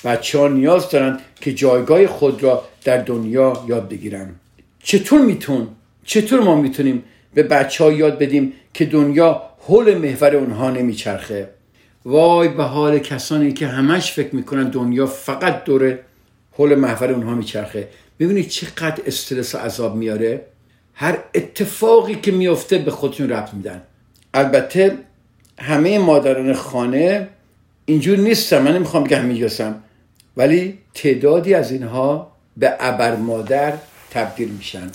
بچه 0.05 0.39
ها 0.39 0.49
نیاز 0.49 0.91
دارن 0.91 1.19
که 1.41 1.53
جایگاه 1.53 2.07
خود 2.07 2.43
را 2.43 2.65
در 2.85 2.97
دنیا 2.97 3.65
یاد 3.69 3.89
بگیرن. 3.89 4.35
چطور 4.83 5.21
میتون 5.21 5.69
چطور 6.05 6.41
ما 6.41 6.55
می‌تونیم 6.55 7.03
به 7.35 7.43
بچه 7.43 7.85
ها 7.85 7.93
یاد 7.93 8.19
بدیم 8.19 8.53
که 8.75 8.85
دنیا 8.85 9.43
حول 9.67 9.95
محور 9.95 10.37
اونها 10.37 10.71
نمیچرخه؟ 10.71 11.49
وای 12.05 12.49
به 12.49 12.63
حال 12.63 12.99
کسانی 12.99 13.53
که 13.53 13.67
همش 13.67 14.13
فکر 14.13 14.35
می‌کنن 14.35 14.69
دنیا 14.71 15.07
فقط 15.07 15.65
دور 15.65 15.99
حول 16.53 16.75
محور 16.75 17.11
اونها 17.13 17.35
میچرخه. 17.35 17.89
ببینید 18.21 18.49
چقدر 18.49 19.03
استرس 19.07 19.55
و 19.55 19.59
عذاب 19.59 19.97
میاره؟ 19.97 20.47
هر 20.95 21.19
اتفاقی 21.35 22.15
که 22.15 22.33
میفته 22.33 22.79
به 22.79 22.91
خودشون 22.91 23.29
ربط 23.29 23.55
میدن. 23.55 23.83
البته 24.35 24.99
همه 25.59 25.99
مادران 25.99 26.53
خانه 26.53 27.29
اینجور 27.91 28.19
نیستم 28.19 28.63
من 28.63 28.75
نمی‌خوام 28.75 29.05
بگم 29.05 29.25
میگسم 29.25 29.75
ولی 30.37 30.79
تعدادی 30.95 31.55
از 31.55 31.73
اینها 31.73 32.33
به 32.57 32.77
ابر 32.81 33.17
مادر 33.17 33.73
تبدیل 34.11 34.49
میشن 34.49 34.91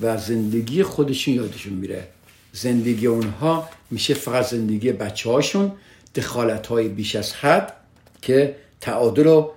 و 0.00 0.16
زندگی 0.16 0.82
خودشون 0.82 1.34
یادشون 1.34 1.72
میره. 1.72 2.08
زندگی 2.52 3.06
اونها 3.06 3.68
میشه 3.90 4.14
فقط 4.14 4.44
زندگی 4.44 4.92
بچه 4.92 5.30
هاشون 5.30 5.72
دخالت 6.14 6.66
های 6.66 6.88
بیش 6.88 7.16
از 7.16 7.32
حد 7.32 7.72
که 8.22 8.56
تعادل 8.80 9.24
رو 9.24 9.52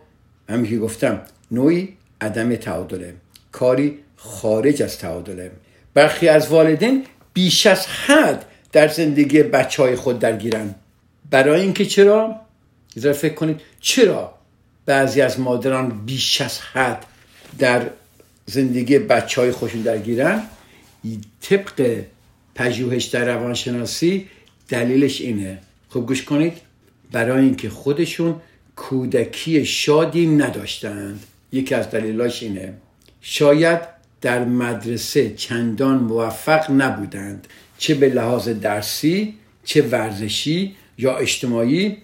همین 0.50 0.70
که 0.70 0.78
گفتم 0.78 1.22
نوعی 1.52 1.98
عدم 2.22 2.56
تعادله. 2.56 3.14
کاری 3.52 4.00
خارج 4.16 4.84
از 4.84 4.98
تعادله. 4.98 5.52
برخی 5.94 6.28
از 6.28 6.48
والدین 6.48 7.06
بیش 7.34 7.68
از 7.68 7.88
حد 7.88 8.46
در 8.72 8.88
زندگی 8.88 9.44
بچه 9.44 9.84
های 9.84 9.96
خود 9.96 10.20
درگیرن. 10.20 10.76
برای 11.32 11.62
اینکه 11.62 11.86
چرا؟ 11.86 12.47
یه 13.06 13.14
فکر 13.14 13.34
کنید. 13.34 13.62
چرا 13.82 14.34
بعضی 14.86 15.22
از 15.22 15.40
مادران 15.40 16.06
بیش 16.06 16.42
از 16.42 16.60
حد 16.60 17.06
در 17.60 17.90
زندگی 18.46 19.00
بچه 19.00 19.42
های 19.42 19.52
خوشون 19.52 19.82
درگیرن 19.82 20.44
طبق 21.42 22.02
پژوهش 22.56 23.06
در 23.06 23.26
روانشناسی 23.26 24.28
دلیلش 24.70 25.22
اینه. 25.22 25.58
خب 25.90 26.00
گوش 26.00 26.24
کنید. 26.24 26.54
برای 27.12 27.44
اینکه 27.44 27.70
خودشون 27.70 28.36
کودکی 28.76 29.66
شادی 29.66 30.28
نداشتند 30.28 31.24
یکی 31.52 31.76
از 31.76 31.92
دلیلاش 31.92 32.44
اینه. 32.44 32.74
شاید 33.22 33.80
در 34.22 34.46
مدرسه 34.46 35.30
چندان 35.30 35.98
موفق 35.98 36.72
نبودند. 36.72 37.48
چه 37.78 37.94
به 37.94 38.10
لحاظ 38.10 38.50
درسی 38.50 39.34
چه 39.64 39.82
ورزشی 39.82 40.76
یا 40.98 41.18
اجتماعی 41.18 41.98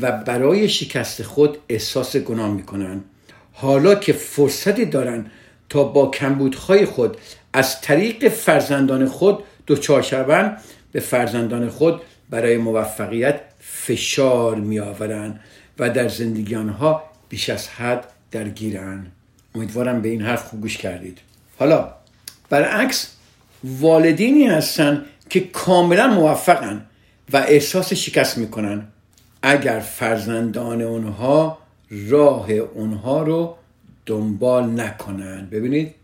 و 0.00 0.12
برای 0.12 0.68
شکست 0.68 1.22
خود 1.22 1.58
احساس 1.68 2.16
گناه 2.16 2.50
می‌کنند 2.50 3.04
حالا 3.52 3.94
که 3.94 4.12
فرصتی 4.12 4.84
دارند 4.84 5.30
تا 5.68 5.84
با 5.84 6.10
کمبودهای 6.10 6.84
خود 6.84 7.16
از 7.52 7.80
طریق 7.80 8.28
فرزندان 8.28 9.06
خود 9.06 9.44
دچار 9.66 10.02
شوند 10.02 10.60
به 10.92 11.00
فرزندان 11.00 11.68
خود 11.68 12.00
برای 12.30 12.56
موفقیت 12.56 13.40
فشار 13.60 14.56
می 14.56 14.80
آورند 14.80 15.40
و 15.78 15.90
در 15.90 16.08
زندگی 16.08 16.54
آنها 16.54 17.02
بیش 17.28 17.50
از 17.50 17.68
حد 17.68 18.06
درگیرن 18.30 19.06
امیدوارم 19.54 20.02
به 20.02 20.08
این 20.08 20.22
حرف 20.22 20.44
خوب 20.44 20.60
گوش 20.60 20.76
کردید. 20.76 21.18
حالا 21.58 21.94
برعکس 22.50 23.10
والدینی 23.64 24.46
هستن 24.46 25.04
که 25.30 25.40
کاملا 25.40 26.06
موفقن 26.06 26.86
و 27.32 27.36
احساس 27.36 27.92
شکست 27.92 28.38
می‌کنن. 28.38 28.88
اگر 29.46 29.80
فرزندان 29.80 30.82
اونها 30.82 31.58
راه 32.08 32.50
اونها 32.50 33.22
رو 33.22 33.56
دنبال 34.06 34.80
نکنن. 34.80 35.48
ببینید 35.50 35.94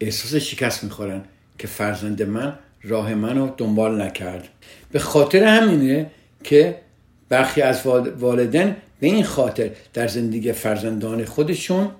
احساس 0.00 0.34
شکست 0.34 0.84
می‌خورن 0.84 1.22
که 1.58 1.66
فرزند 1.66 2.22
من 2.22 2.58
راه 2.82 3.14
منو 3.14 3.50
دنبال 3.56 4.02
نکرد. 4.02 4.48
به 4.92 4.98
خاطر 4.98 5.44
همینه 5.44 6.10
که 6.44 6.80
برخی 7.28 7.62
از 7.62 7.86
والدین 8.20 8.76
به 9.00 9.06
این 9.06 9.24
خاطر 9.24 9.70
در 9.94 10.08
زندگی 10.08 10.52
فرزندان 10.52 11.24
خودشون 11.24 11.90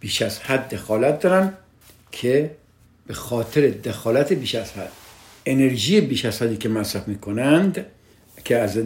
بیش 0.00 0.22
از 0.22 0.40
حد 0.40 0.74
دخالت 0.74 1.20
دارن 1.20 1.52
که 2.12 2.50
به 3.06 3.14
خاطر 3.14 3.68
دخالت 3.68 4.32
بیش 4.32 4.54
از 4.54 4.72
حد 4.72 4.92
انرژی 5.46 6.00
بیش 6.00 6.24
از 6.24 6.42
حدی 6.42 6.56
که 6.56 6.68
مصرف 6.68 7.08
می‌کنند 7.08 7.86
که, 8.44 8.56
از 8.56 8.78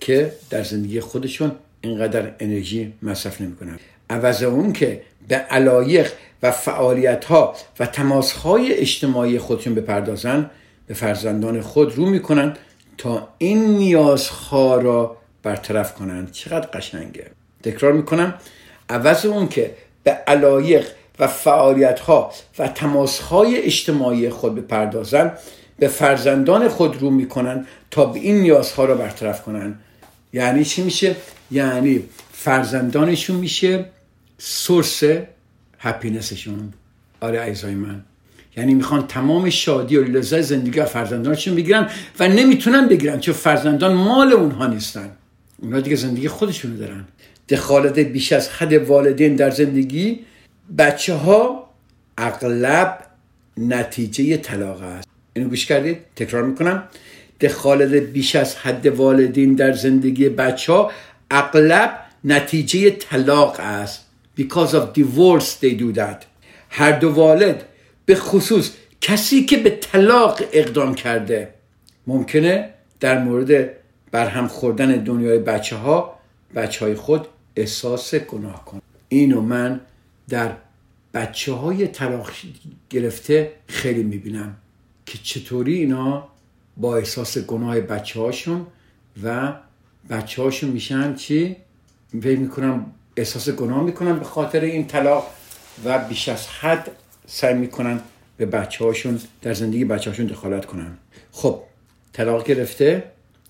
که 0.00 0.32
در 0.50 0.62
زندگی 0.62 1.00
خودشون 1.00 1.52
اینقدر 1.80 2.32
انرژی 2.40 2.92
مصرف 3.02 3.40
نمی‌کنند 3.40 3.80
عوض 4.10 4.42
اون 4.42 4.72
که 4.72 5.02
به 5.28 5.36
علایق 5.36 6.12
و 6.42 6.50
فعالیت 6.50 7.24
ها 7.24 7.54
و 7.78 7.86
تماس 7.86 8.32
های 8.32 8.72
اجتماعی 8.72 9.38
خودشون 9.38 9.74
بپردازن 9.74 10.50
به 10.86 10.94
فرزندان 10.94 11.60
خود 11.60 11.96
رو 11.96 12.06
می‌کنن 12.06 12.56
تا 12.98 13.28
این 13.38 13.64
نیازها 13.64 14.76
را 14.76 15.16
برطرف 15.42 15.94
کنند. 15.94 16.32
چقدر 16.32 16.66
قشنگه. 16.66 17.26
تکرار 17.62 17.92
می‌کنم. 17.92 18.34
عوض 18.88 19.26
اون 19.26 19.48
که 19.48 19.74
به 20.02 20.10
علایق 20.10 20.86
و 21.18 21.26
فعالیت 21.26 22.00
ها 22.00 22.32
و 22.58 22.68
تماس 22.68 23.20
های 23.20 23.56
اجتماعی 23.62 24.30
خود 24.30 24.54
بپردازن 24.54 25.32
به 25.78 25.88
فرزندان 25.88 26.68
خود 26.68 27.02
رو 27.02 27.10
می‌کنن 27.10 27.66
تا 27.90 28.06
به 28.06 28.18
این 28.18 28.40
نیازها 28.40 28.84
را 28.84 28.94
برطرف 28.94 29.42
کنن. 29.42 29.74
یعنی 30.32 30.64
چی 30.64 30.82
میشه؟ 30.82 31.16
یعنی 31.50 32.02
فرزندانشون 32.32 33.36
میشه 33.36 33.84
سورس 34.38 35.02
هپینسشون. 35.78 36.72
آره 37.20 37.40
عزیزای 37.40 37.74
من. 37.74 38.04
یعنی 38.56 38.74
می‌خوان 38.74 39.06
تمام 39.06 39.50
شادی 39.50 39.96
و 39.96 40.04
لذت 40.04 40.40
زندگی 40.40 40.80
و 40.80 40.84
فرزندانشون 40.84 41.54
بگیرن 41.54 41.90
و 42.18 42.28
نمی‌تونن 42.28 42.88
بگیرن 42.88 43.20
چون 43.20 43.34
فرزندان 43.34 43.94
مال 43.94 44.32
اونها 44.32 44.66
نیستن. 44.66 45.10
اونها 45.62 45.80
دیگه 45.80 45.96
زندگی 45.96 46.28
خودشونو 46.28 46.76
دارن. 46.76 47.04
دخالت 47.48 47.98
بیش 47.98 48.32
از 48.32 48.48
حد 48.48 48.72
والدین 48.72 49.36
در 49.36 49.50
زندگی 49.50 50.20
بچه 50.78 51.14
ها 51.14 51.70
اغلب 52.18 52.98
نتیجه 53.56 54.36
طلاق 54.36 55.03
اینو 55.34 55.48
گوش 55.48 55.66
کردید 55.66 55.98
تکرار 56.16 56.42
می‌کنم. 56.42 56.88
دخالت 57.40 57.92
بیش 57.92 58.36
از 58.36 58.56
حد 58.56 58.86
والدین 58.86 59.54
در 59.54 59.72
زندگی 59.72 60.28
بچه 60.28 60.72
ها 60.72 60.90
اغلب 61.30 62.00
نتیجه 62.24 62.90
طلاق 62.90 63.56
است. 63.60 64.04
Because 64.40 64.72
of 64.72 64.98
divorce 64.98 65.48
they 65.62 65.80
do 65.80 65.96
that. 65.96 66.24
هر 66.70 66.92
دو 66.92 67.10
والد 67.10 67.64
به 68.06 68.14
خصوص 68.14 68.70
کسی 69.00 69.44
که 69.44 69.56
به 69.56 69.70
طلاق 69.70 70.40
اقدام 70.52 70.94
کرده. 70.94 71.54
ممکنه 72.06 72.70
در 73.00 73.18
مورد 73.18 73.70
برهم 74.10 74.48
خوردن 74.48 74.92
دنیای 74.92 75.38
بچه 75.38 75.76
ها 75.76 76.18
بچه 76.54 76.84
های 76.84 76.94
خود 76.94 77.26
احساس 77.56 78.14
گناه 78.14 78.64
کن 78.64 78.80
اینو 79.08 79.40
من 79.40 79.80
در 80.28 80.50
بچه 81.14 81.52
های 81.52 81.86
طلاق 81.86 82.30
گرفته 82.90 83.52
خیلی 83.68 84.02
می‌بینم. 84.02 84.56
که 85.06 85.18
چطوری 85.22 85.74
اینا 85.74 86.28
با 86.76 86.96
احساس 86.96 87.38
گناه 87.38 87.80
بچه 87.80 88.20
هاشون 88.20 88.66
و 89.22 89.52
بچه 90.10 90.42
هاشون 90.42 90.70
میشن 90.70 91.14
چی؟ 91.14 91.56
فکر 92.22 92.38
می‌کنم 92.38 92.86
احساس 93.16 93.48
گناه 93.48 93.82
می‌کنن 93.82 94.18
به 94.18 94.24
خاطر 94.24 94.60
این 94.60 94.86
طلاق 94.86 95.30
و 95.84 95.98
بیش 95.98 96.28
از 96.28 96.48
حد 96.48 96.90
سعی 97.26 97.54
می‌کنن 97.54 98.00
به 98.36 98.46
بچه 98.46 98.84
هاشون 98.84 99.20
در 99.42 99.54
زندگی 99.54 99.84
بچه 99.84 100.10
هاشون 100.10 100.26
دخالت 100.26 100.66
کنن. 100.66 100.98
خب 101.32 101.62
طلاق 102.12 102.46
گرفته 102.46 103.04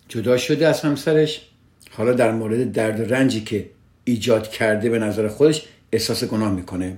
جدا 0.08 0.36
شده 0.36 0.68
از 0.68 0.80
همسرش. 0.80 1.48
حالا 1.90 2.12
در 2.12 2.32
مورد 2.32 2.72
درد 2.72 3.14
رنجی 3.14 3.40
که 3.40 3.70
ایجاد 4.04 4.48
کرده 4.50 4.90
به 4.90 4.98
نظر 4.98 5.28
خودش 5.28 5.66
احساس 5.92 6.24
گناه 6.24 6.52
می‌کنه. 6.52 6.96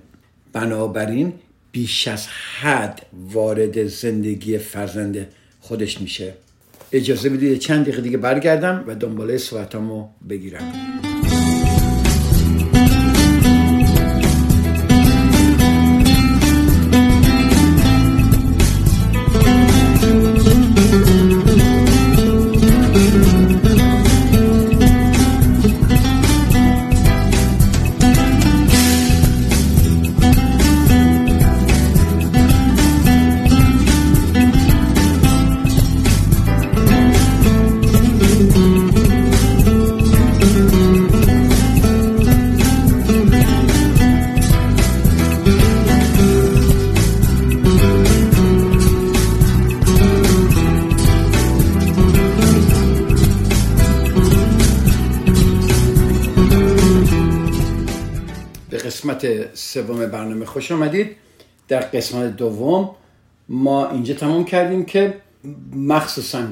بنابراین 0.53 1.33
بیش 1.77 2.09
از 2.09 2.27
حد 2.61 3.07
وارد 3.33 3.87
زندگی 3.87 4.59
فرزند 4.59 5.27
خودش 5.61 6.01
میشه. 6.01 6.35
اجازه 6.93 7.29
بدید 7.29 7.59
چند 7.59 7.83
دقیقه 7.83 8.03
دیگه 8.03 8.19
برگردم 8.19 8.85
و 8.87 8.95
دنباله 8.95 9.39
صحبتامو 9.39 10.09
بگیرم. 10.29 10.73
سوم 59.55 60.07
برنامه 60.07 60.45
خوش 60.45 60.73
آمدید. 60.73 61.17
در 61.69 61.81
قسمت 61.81 62.37
دوم 62.37 62.91
ما 63.49 63.91
اینجا 63.91 64.15
تمام 64.15 64.45
کردیم 64.45 64.85
که 64.85 65.15
مخصوصا 65.73 66.43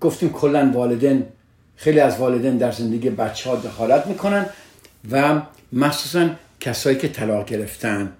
گفتیم 0.00 0.32
کلا 0.32 0.70
والدین 0.74 1.24
خیلی 1.76 2.00
از 2.00 2.18
والدین 2.18 2.56
در 2.56 2.72
زندگی 2.72 3.10
بچه 3.10 3.50
ها 3.50 3.56
دخالت 3.56 4.06
می‌کنن 4.06 4.46
و 5.10 5.42
مخصوصا 5.72 6.30
کسایی 6.60 6.96
که 6.96 7.08
طلاق 7.08 7.48
گرفتن. 7.48 8.12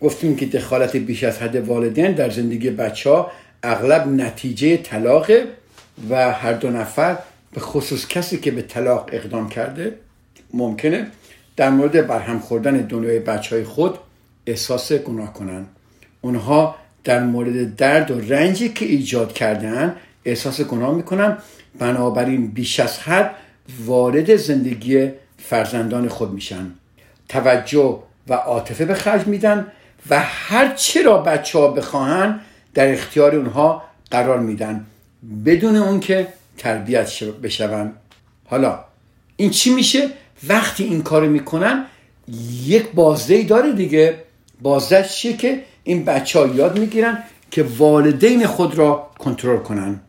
گفتیم 0.00 0.36
که 0.36 0.46
دخالت 0.46 0.96
بیش 0.96 1.24
از 1.24 1.38
حد 1.38 1.56
والدین 1.56 2.12
در 2.12 2.30
زندگی 2.30 2.70
بچه 2.70 3.10
ها 3.10 3.30
اغلب 3.62 4.08
نتیجه 4.08 4.76
طلاقه 4.76 5.44
و 6.10 6.32
هر 6.32 6.52
دو 6.52 6.70
نفر 6.70 7.18
به 7.52 7.60
خصوص 7.60 8.06
کسی 8.06 8.38
که 8.38 8.50
به 8.50 8.62
طلاق 8.62 9.10
اقدام 9.12 9.48
کرده 9.48 9.96
ممکنه. 10.54 11.06
در 11.56 11.70
مورد 11.70 12.06
برهم 12.06 12.38
خوردن 12.38 12.76
دنیای 12.76 13.18
بچه 13.18 13.56
های 13.56 13.64
خود 13.64 13.98
احساس 14.46 14.92
گناه 14.92 15.32
کنن. 15.32 15.66
اونها 16.20 16.76
در 17.04 17.24
مورد 17.24 17.76
درد 17.76 18.10
و 18.10 18.20
رنجی 18.20 18.68
که 18.68 18.84
ایجاد 18.84 19.32
کردن 19.32 19.96
احساس 20.24 20.60
گناه 20.60 20.94
می‌کنن. 20.94 21.38
بنابراین 21.78 22.46
بیش 22.46 22.80
از 22.80 22.98
حد 22.98 23.34
وارد 23.86 24.36
زندگی 24.36 25.10
فرزندان 25.38 26.08
خود 26.08 26.32
میشن. 26.32 26.70
توجه 27.28 27.98
و 28.28 28.34
عاطفه 28.34 28.84
به 28.84 28.94
خرج 28.94 29.26
میدن 29.26 29.66
و 30.10 30.20
هر 30.20 30.74
چی 30.74 31.02
را 31.02 31.18
بچه 31.18 31.58
ها 31.58 31.68
بخواهن 31.68 32.40
در 32.74 32.92
اختیار 32.92 33.34
اونها 33.34 33.82
قرار 34.10 34.38
میدن. 34.38 34.86
بدون 35.44 35.76
اون 35.76 36.00
که 36.00 36.28
تربیت 36.58 37.24
بشون 37.24 37.92
حالا 38.46 38.84
این 39.36 39.50
چی 39.50 39.74
میشه؟ 39.74 40.08
وقتی 40.48 40.84
این 40.84 41.02
کارو 41.02 41.30
می‌کنن 41.30 41.84
یک 42.64 42.90
بازده 42.90 43.42
داره 43.42 43.72
دیگه. 43.72 44.22
بازده 44.62 45.08
چیه 45.08 45.36
که 45.36 45.64
این 45.84 46.04
بچه 46.04 46.38
ها 46.38 46.46
یاد 46.46 46.78
می‌گیرن 46.78 47.22
که 47.50 47.62
والدین 47.62 48.46
خود 48.46 48.74
را 48.74 49.10
کنترل 49.18 49.58
کنن 49.58 50.00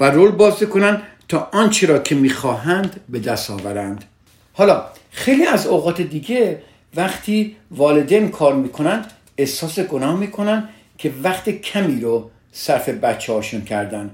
و 0.00 0.10
رول 0.10 0.30
بازی 0.30 0.66
کنن 0.66 1.02
تا 1.28 1.48
آنچه 1.52 1.86
را 1.86 1.98
که 1.98 2.14
می‌خواهند 2.14 3.00
به 3.08 3.18
دست 3.18 3.50
آورند. 3.50 4.04
حالا 4.52 4.84
خیلی 5.10 5.46
از 5.46 5.66
اوقات 5.66 6.00
دیگه 6.00 6.62
وقتی 6.96 7.56
والدین 7.70 8.28
کار 8.28 8.54
می‌کنن 8.54 9.04
احساس 9.36 9.78
گناه 9.78 10.16
می‌کنن 10.16 10.68
که 10.98 11.12
وقت 11.22 11.48
کمی 11.50 12.00
رو 12.00 12.30
صرف 12.52 12.88
بچه 12.88 13.32
هاشون 13.32 13.64
کردن 13.64 14.10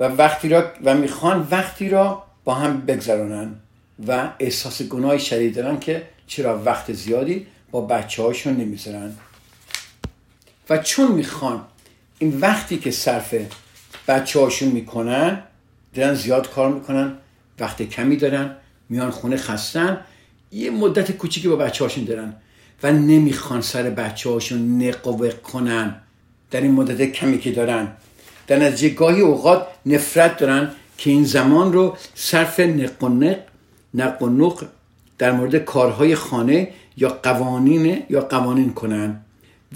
و 0.00 0.04
وقتی 0.04 0.48
را 0.48 0.64
و 0.84 0.94
می‌خوان 0.94 1.48
وقتی 1.50 1.88
را 1.88 2.22
با 2.44 2.54
هم 2.54 2.80
بگذرانن 2.80 3.54
و 4.08 4.30
احساس 4.38 4.82
گناه 4.82 5.18
شدید 5.18 5.54
دارن 5.54 5.80
که 5.80 6.02
چرا 6.26 6.62
وقت 6.62 6.92
زیادی 6.92 7.46
با 7.70 7.80
بچه 7.80 8.22
هاشون 8.22 8.56
نمی‌ذارن. 8.56 9.12
و 10.70 10.78
چون 10.78 11.12
می‌خوان 11.12 11.64
این 12.18 12.40
وقتی 12.40 12.78
که 12.78 12.90
صرف 12.90 13.34
بچه 14.08 14.40
هاشون 14.40 14.68
می‌کنن 14.68 15.42
دارن 15.94 16.14
زیاد 16.14 16.50
کار 16.50 16.72
می‌کنن 16.72 17.12
وقت 17.60 17.82
کمی 17.82 18.16
دارن 18.16 18.56
میان 18.88 19.10
خونه 19.10 19.36
خستن 19.36 20.00
یه 20.52 20.70
مدت 20.70 21.12
کوچیکی 21.12 21.48
با 21.48 21.56
بچه 21.56 21.84
هاشون 21.84 22.04
دارن 22.04 22.34
و 22.82 22.92
نمی‌خوان 22.92 23.60
سر 23.60 23.82
بچه 23.82 24.30
هاشون 24.30 24.82
نقوه 24.82 25.30
کنن. 25.30 26.00
در 26.50 26.60
این 26.60 26.72
مدت 26.72 27.12
کمی 27.12 27.38
که 27.38 27.52
دارن. 27.52 27.88
در 28.46 28.58
نتیجه 28.58 28.94
گاهی 28.94 29.20
اوقات 29.20 29.66
نفرت 29.86 30.36
دارن 30.36 30.70
که 30.98 31.10
این 31.10 31.24
زمان 31.24 31.72
رو 31.72 31.96
صرف 32.14 32.60
نق 32.60 33.02
و 33.02 33.08
نق 33.08 33.38
در 35.18 35.32
مورد 35.32 35.56
کارهای 35.56 36.14
خانه 36.14 36.68
یا 36.96 37.08
قوانین 37.08 38.02
یا 38.10 38.20
قوانین 38.20 38.72
کنن. 38.72 39.20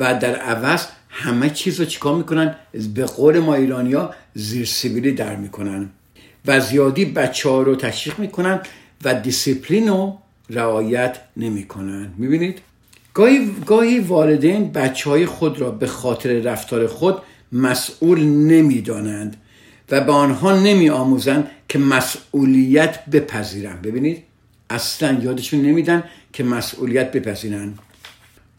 و 0.01 0.15
در 0.15 0.37
عوض 0.37 0.87
همه 1.09 1.51
چیز 1.51 1.81
رو 1.81 1.87
چیکار 1.87 2.17
می‌کنن؟ 2.17 2.55
به 2.95 3.05
قول 3.05 3.39
ما 3.39 3.55
ایرانیا 3.55 4.15
زیر 4.35 4.67
سیبیلی 4.67 5.13
در 5.13 5.37
می‌کنن. 5.37 5.89
و 6.47 6.61
زیادی 6.61 7.05
بچه 7.05 7.49
ها 7.49 7.63
رو 7.63 7.77
تشویق 7.77 8.19
می‌کنن 8.19 8.61
و 9.05 9.15
دیسیپلین 9.15 9.89
رو 9.89 10.19
رعایت 10.51 11.17
نمی‌کنن. 11.37 12.11
می‌بینید؟ 12.17 12.59
گاهی, 13.15 13.51
گاهی 13.67 13.99
والدین 13.99 14.73
بچه 14.73 15.11
های 15.11 15.27
خود 15.27 15.61
را 15.61 15.71
به 15.71 15.87
خاطر 15.87 16.31
رفتار 16.31 16.87
خود 16.87 17.19
مسئول 17.53 18.23
نمی‌دانند. 18.23 19.37
و 19.91 20.01
به 20.01 20.13
آنها 20.13 20.61
نمی 20.61 20.91
آموزند 20.91 21.51
که 21.69 21.79
مسئولیت 21.79 23.05
بپذیرند 23.05 23.83
ببینید 23.83 24.23
اصلا 24.71 25.13
یادشون 25.23 25.63
نمیدن 25.63 26.05
که 26.33 26.45
مسئولیت 26.45 27.13
بپذیرن 27.13 27.75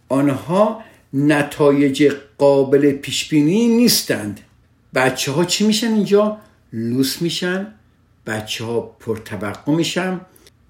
آنها 0.10 0.84
نتایج 1.14 2.14
قابل 2.38 2.92
پیشبینی 2.92 3.68
نیستند 3.68 4.40
بچه 4.96 5.32
ها 5.32 5.46
چی 5.46 5.68
میشن 5.68 5.88
اینجا؟ 5.88 6.38
لوس 6.74 7.22
میشن 7.22 7.68
بچه 8.28 8.66
ها 8.66 8.82
پرتبقه 8.82 9.72
میشن 9.72 10.22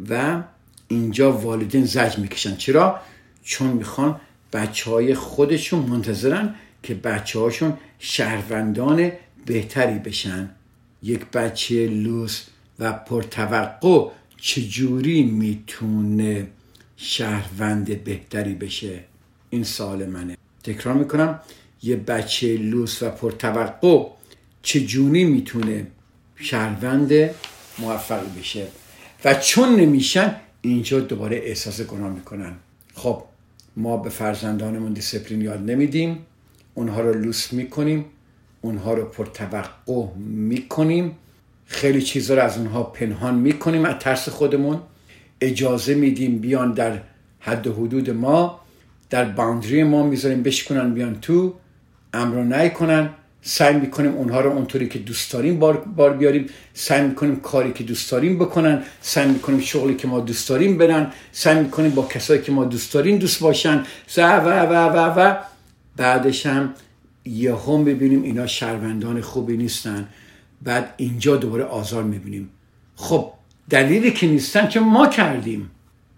و 0.10 0.44
اینجا 0.88 1.32
والدین 1.32 1.86
زج 1.86 2.18
می‌کشن 2.18 2.56
چرا؟ 2.56 3.00
چون 3.44 3.68
می‌خوان 3.68 4.20
بچه 4.54 4.92
های 4.92 5.16
خودشون 5.16 5.80
منتظرن 5.80 6.56
که 6.84 6.94
بچه 6.94 7.40
هاشون 7.40 7.78
شهروندان 8.00 9.12
بهتری 9.46 10.00
بشن. 10.00 10.50
یک 11.04 11.26
بچه 11.26 11.88
لوس 11.88 12.44
و 12.80 12.94
پرتوقع 12.94 14.10
چجوری 14.38 15.24
می‌تونه 15.24 16.48
شهروند 16.98 18.04
بهتری 18.04 18.54
بشه؟ 18.54 19.04
این 19.50 19.64
سال 19.64 20.06
منه. 20.06 20.38
تکرار 20.64 20.96
می‌کنم. 20.96 21.40
یه 21.84 21.96
بچه 21.96 22.58
لوس 22.58 23.04
و 23.04 23.10
پرتوقع 23.10 24.08
چجوری 24.62 25.24
می‌تونه 25.24 25.88
شهروند 26.36 27.12
موفقی 27.80 28.40
بشه؟ 28.40 28.68
و 29.26 29.34
چون 29.34 29.76
نمیشن 29.76 30.36
اینجا 30.62 31.00
دوباره 31.00 31.38
احساس 31.38 31.82
گناه 31.82 32.10
می‌کنن. 32.10 32.54
خب 32.94 33.24
ما 33.76 33.98
به 33.98 34.10
فرزندانمون 34.10 34.94
دیسپلین 34.94 35.42
یاد 35.42 35.72
نمیدیم. 35.72 36.26
اونها 36.74 37.02
رو 37.02 37.14
لوس 37.14 37.54
می‌کنیم. 37.54 38.06
اونها 38.62 38.94
رو 38.94 39.06
پرتوقع 39.06 39.64
می‌کنیم. 40.26 41.16
خیلی 41.66 42.02
چیزا 42.02 42.36
رو 42.36 42.42
از 42.42 42.58
اونها 42.58 42.84
پنهان 42.84 43.36
می‌کنیم. 43.36 43.86
از 43.86 43.96
ترس 44.00 44.30
خودمون 44.30 44.80
اجازه 45.42 45.94
میدیم 45.94 46.40
بیان 46.40 46.74
در 46.74 47.00
حد 47.40 47.68
و 47.68 47.74
حدود 47.74 48.10
ما 48.10 48.60
در 49.10 49.26
باندری 49.26 49.84
ما 49.84 50.04
می‌ذاریم 50.04 50.44
بشکنن 50.44 50.94
بیان 50.94 51.22
تو 51.22 51.54
امر 52.14 52.44
نهی 52.44 52.70
کنن 52.70 53.10
سعی 53.42 53.76
می‌کنیم 53.76 54.14
اونها 54.16 54.42
رو 54.42 54.52
اونطوری 54.52 54.88
که 54.88 55.00
دوست 55.00 55.34
داریم 55.34 55.60
بار, 55.60 55.78
بار 55.78 56.14
بیاریم. 56.14 56.46
سعی 56.74 57.08
می‌کنیم 57.08 57.36
کاری 57.36 57.74
که 57.74 57.84
دوست 57.84 58.12
داریم 58.12 58.40
بکنن. 58.40 58.84
سعی 59.02 59.28
می‌کنیم 59.28 59.60
شغلی 59.60 59.96
که 59.96 60.08
ما 60.08 60.20
دوست 60.20 60.50
داریم 60.50 60.78
برن. 60.78 61.12
سعی 61.32 61.60
می‌کنیم 61.60 61.92
با 61.92 62.04
کسایی 62.08 62.42
که 62.42 62.52
ما 62.52 62.66
دوست 62.66 62.94
داریم 62.94 63.18
دوست 63.18 63.40
باشن. 63.40 63.84
و 64.18 64.22
و 64.22 64.50
و 64.50 64.74
و 64.74 65.20
و. 65.20 65.36
بعدش 65.98 66.46
هم 66.46 66.74
یه 67.30 67.56
هم 67.56 67.84
ببینیم 67.84 68.24
اینا 68.24 68.48
شهروندان 68.48 69.22
خوبی 69.22 69.58
نیستن. 69.58 70.08
بعد 70.62 70.94
اینجا 70.98 71.36
دوباره 71.36 71.64
آزار 71.64 72.04
می‌بینیم. 72.04 72.50
خب 72.96 73.32
دلیلی 73.70 74.12
که 74.12 74.28
نیستن 74.28 74.68
که 74.68 74.80
ما 74.80 75.08
کردیم. 75.08 75.72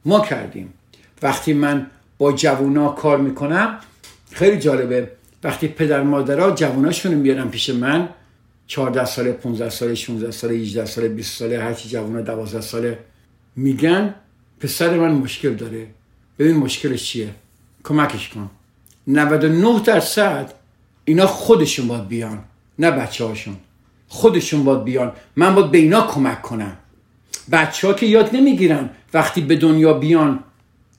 ما 0.06 0.19
کردیم. 0.19 0.74
وقتی 1.21 1.54
من 1.54 1.88
با 2.17 2.32
جوونا 2.32 2.89
کار 2.89 3.17
می‌کنم 3.17 3.80
خیلی 4.32 4.60
جالبه. 4.60 5.12
وقتی 5.43 5.67
پدر 5.67 6.04
مادرها 6.04 6.52
جووناشون 6.52 7.13
میارن 7.13 7.50
پیش 7.50 7.69
من 7.69 8.10
14 8.67 9.06
ساله 9.06 9.32
15 9.32 9.69
ساله 9.69 9.95
16 9.95 10.32
ساله 10.32 10.54
18 10.54 10.86
ساله 10.86 11.08
20 11.08 11.39
ساله 11.39 11.63
هرچی 11.63 11.89
جوونا 11.89 12.21
12 12.21 12.62
ساله 12.62 13.00
میگن 13.56 14.15
پسر 14.60 14.97
من 14.97 15.12
مشکل 15.12 15.54
داره. 15.54 15.88
ببین 16.39 16.58
مشکلش 16.58 17.04
چیه؟ 17.04 17.30
کمکش 17.84 18.30
کن. 18.30 18.50
99 19.08 19.80
درصد 19.80 20.54
اینا 21.05 21.27
خودشون 21.27 21.87
باید 21.87 22.07
بیان 22.07 22.39
نه 22.79 22.91
بچه 22.91 23.25
هاشون 23.25 23.55
خودشون 24.07 24.63
باید 24.63 24.83
بیان. 24.83 25.11
من 25.35 25.55
باید 25.55 25.71
به 25.71 25.77
اینا 25.77 26.01
کمک 26.01 26.41
کنم. 26.41 26.77
بچه 27.51 27.87
ها 27.87 27.93
که 27.93 28.05
یاد 28.05 28.35
نمی‌گیرن 28.35 28.89
وقتی 29.13 29.41
به 29.41 29.55
دنیا 29.55 29.93
بیان 29.93 30.39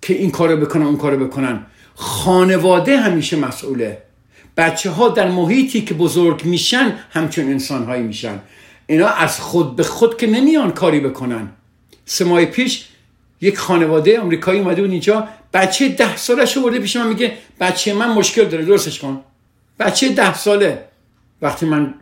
که 0.02 0.14
این 0.14 0.30
کارو 0.30 0.56
بکنن 0.56 0.82
اون 0.82 0.96
کارو 0.96 1.26
بکنن. 1.26 1.66
خانواده 1.94 3.00
همیشه 3.00 3.36
مسئوله. 3.36 4.02
بچه 4.56 4.90
ها 4.90 5.08
در 5.08 5.30
محیطی 5.30 5.80
که 5.80 5.94
بزرگ 5.94 6.44
میشن 6.44 6.94
همچون 7.10 7.44
انسان 7.44 7.84
هایی 7.84 8.02
میشن. 8.02 8.40
اینا 8.86 9.08
از 9.08 9.40
خود 9.40 9.76
به 9.76 9.82
خود 9.82 10.16
که 10.16 10.26
نمیان 10.26 10.70
کاری 10.70 11.00
بکنن. 11.00 11.48
سه 12.04 12.24
ماه 12.24 12.44
پیش 12.44 12.88
یک 13.40 13.58
خانواده 13.58 14.20
آمریکایی 14.20 14.60
اومده 14.60 14.82
بود 14.82 14.90
اینجا. 14.90 15.28
بچه 15.52 15.88
ده 15.88 16.16
سالش 16.16 16.58
برده 16.58 16.78
پیش 16.78 16.96
من 16.96 17.08
میگه 17.08 17.32
بچه 17.60 17.94
من 17.94 18.12
مشکل 18.12 18.44
داره 18.44 18.64
درستش 18.64 18.98
کن. 18.98 19.20
بچه 19.78 20.08
ده 20.08 20.34
ساله. 20.34 20.84
وقتی 21.42 21.66
من 21.66 21.94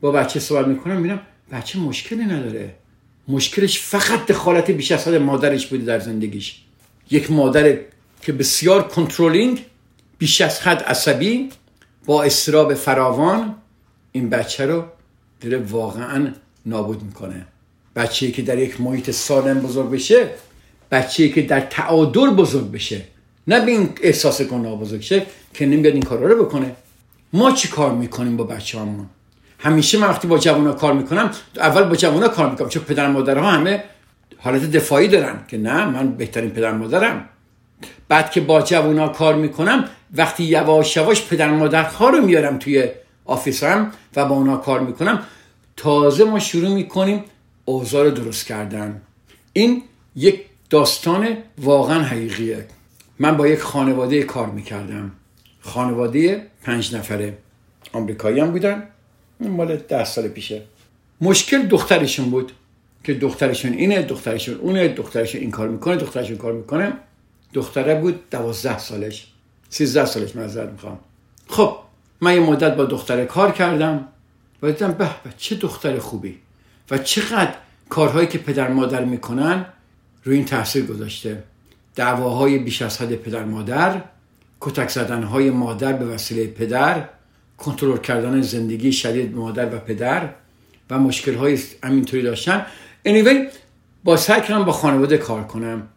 با 0.00 0.10
بچه 0.10 0.40
صحبت 0.40 0.66
می‌کنم 0.66 0.96
می‌بینم 0.96 1.20
بچه 1.52 1.78
مشکلی 1.78 2.24
نداره. 2.24 2.74
مشکلش 3.28 3.78
فقط 3.80 4.26
دخالت 4.26 4.70
بیش 4.70 4.92
از 4.92 5.08
حد 5.08 5.14
مادرش 5.14 5.66
بوده 5.66 5.84
در 5.84 5.98
زندگیش. 5.98 6.60
یک 7.10 7.30
مادر 7.30 7.78
که 8.22 8.32
بسیار 8.32 8.88
کنترلینگ 8.88 9.64
بیش 10.18 10.40
از 10.40 10.60
حد 10.60 10.82
عصبی 10.82 11.50
با 12.06 12.22
استراب 12.22 12.74
فراوان 12.74 13.54
این 14.12 14.30
بچه 14.30 14.66
رو 14.66 14.84
داره 15.40 15.58
واقعا 15.58 16.32
نابود 16.66 17.02
می‌کنه. 17.02 17.46
بچه 17.96 18.30
که 18.30 18.42
در 18.42 18.58
یک 18.58 18.80
محیط 18.80 19.10
سالم 19.10 19.60
بزرگ 19.60 19.90
بشه 19.90 20.28
بچه 20.90 21.28
که 21.28 21.42
در 21.42 21.60
تعادل 21.60 22.30
بزرگ 22.30 22.70
بشه. 22.70 23.02
نه 23.46 23.64
به 23.64 23.70
این 23.70 23.88
احساس 24.02 24.42
گناه 24.42 24.80
بزرگ 24.80 25.00
شه 25.00 25.26
که 25.54 25.66
نمیاد 25.66 25.94
این 25.94 26.02
کارا 26.02 26.26
رو 26.26 26.44
بکنه. 26.44 26.76
ما 27.32 27.52
چی 27.52 27.68
کار 27.68 27.92
می‌کنیم 27.92 28.36
با 28.36 28.44
بچه 28.44 28.80
همون 28.80 29.06
همیشه 29.58 29.98
من 29.98 30.08
وقتی 30.08 30.28
با 30.28 30.38
جوانا 30.38 30.72
کار 30.72 30.92
می‌کنم 30.92 31.30
اول 31.56 31.82
با 31.82 31.96
جوانا 31.96 32.28
کار 32.28 32.50
می‌کنم 32.50 32.68
چون 32.68 32.82
پدر 32.82 33.08
مادرها 33.08 33.50
همه 33.50 33.84
حالت 34.38 34.70
دفاعی 34.70 35.08
دارن 35.08 35.40
که 35.48 35.58
نه 35.58 35.84
من 35.84 36.12
بهترین 36.12 36.50
پدر 36.50 36.72
مادرم. 36.72 37.28
بعد 38.08 38.30
که 38.30 38.40
با 38.40 38.62
جوونا 38.62 39.08
کار 39.08 39.34
می‌کنم 39.34 39.84
وقتی 40.14 40.44
یواش 40.44 40.96
یواش 40.96 41.26
پدر 41.26 41.50
مادرها 41.50 42.08
رو 42.08 42.26
میارم 42.26 42.58
توی 42.58 42.88
آفیسم 43.24 43.92
و 44.16 44.24
با 44.24 44.34
اونا 44.34 44.56
کار 44.56 44.80
می‌کنم 44.80 45.22
تازه 45.76 46.24
ما 46.24 46.38
شروع 46.38 46.74
می‌کنیم 46.74 47.24
اوضاع 47.64 48.04
رو 48.04 48.10
درست 48.10 48.46
کردن. 48.46 49.02
این 49.52 49.82
یک 50.16 50.40
داستان 50.70 51.36
واقعا 51.58 52.02
حقیقیه. 52.02 52.66
من 53.18 53.36
با 53.36 53.48
یک 53.48 53.60
خانواده 53.60 54.22
کار 54.22 54.46
می‌کردم. 54.46 55.12
خانواده 55.62 56.46
پنج 56.62 56.94
نفره 56.94 57.38
آمریکایی 57.92 58.40
هم 58.40 58.50
بودن. 58.50 58.88
مال 59.40 59.76
ده 59.76 60.04
سال 60.04 60.28
پیشه. 60.28 60.62
مشکل 61.20 61.66
دخترشون 61.66 62.30
بود 62.30 62.52
که 63.04 63.14
دخترشون 63.14 63.72
اینه 63.72 64.02
دخترشون 64.02 64.54
اونه 64.54 64.88
دخترشون 64.88 65.40
این 65.40 65.50
کار 65.50 65.68
می‌کنه 65.68 65.96
دخترشون 65.96 66.36
کار 66.36 66.52
می‌کنه. 66.52 66.92
دختره 67.54 68.00
بود 68.00 68.30
دوازده 68.30 68.78
سالش. 68.78 69.26
سیزده 69.68 70.06
سالش 70.06 70.36
معذرت 70.36 70.68
می‌خوام. 70.68 70.98
خب 71.48 71.76
من 72.20 72.34
یه 72.34 72.40
مدت 72.40 72.76
با 72.76 72.84
دختره 72.84 73.24
کار 73.24 73.52
کردم 73.52 74.08
و 74.62 74.72
دیدم 74.72 74.92
به 74.92 75.04
به 75.24 75.30
چه 75.36 75.54
دختر 75.54 75.98
خوبی 75.98 76.38
و 76.90 76.98
چقدر 76.98 77.54
کارهایی 77.88 78.26
که 78.26 78.38
پدر 78.38 78.68
مادر 78.68 79.04
می‌کنن 79.04 79.66
روی 80.24 80.36
این 80.36 80.44
تاثیر 80.44 80.86
گذاشته. 80.86 81.42
دعواهای 81.94 82.58
بیش 82.58 82.82
از 82.82 83.02
حد 83.02 83.14
پدر 83.14 83.44
مادر 83.44 84.02
کتک 84.64 84.90
زدنهای 84.90 85.50
مادر 85.50 85.92
به 85.92 86.04
وسیله 86.04 86.46
پدر 86.46 87.08
کنترل 87.58 87.96
کردن 87.96 88.42
زندگی 88.42 88.92
شدید 88.92 89.34
مادر 89.34 89.74
و 89.74 89.78
پدر 89.78 90.28
و 90.90 90.98
مشکل 90.98 91.34
های 91.34 91.58
همینطوری 91.84 92.22
داشتن. 92.22 92.66
Anyway 93.08 93.36
با 94.04 94.16
سعی 94.16 94.40
کردم 94.40 94.64
با 94.64 94.72
خانواده 94.72 95.18
کار 95.18 95.44
کنم. 95.44 95.88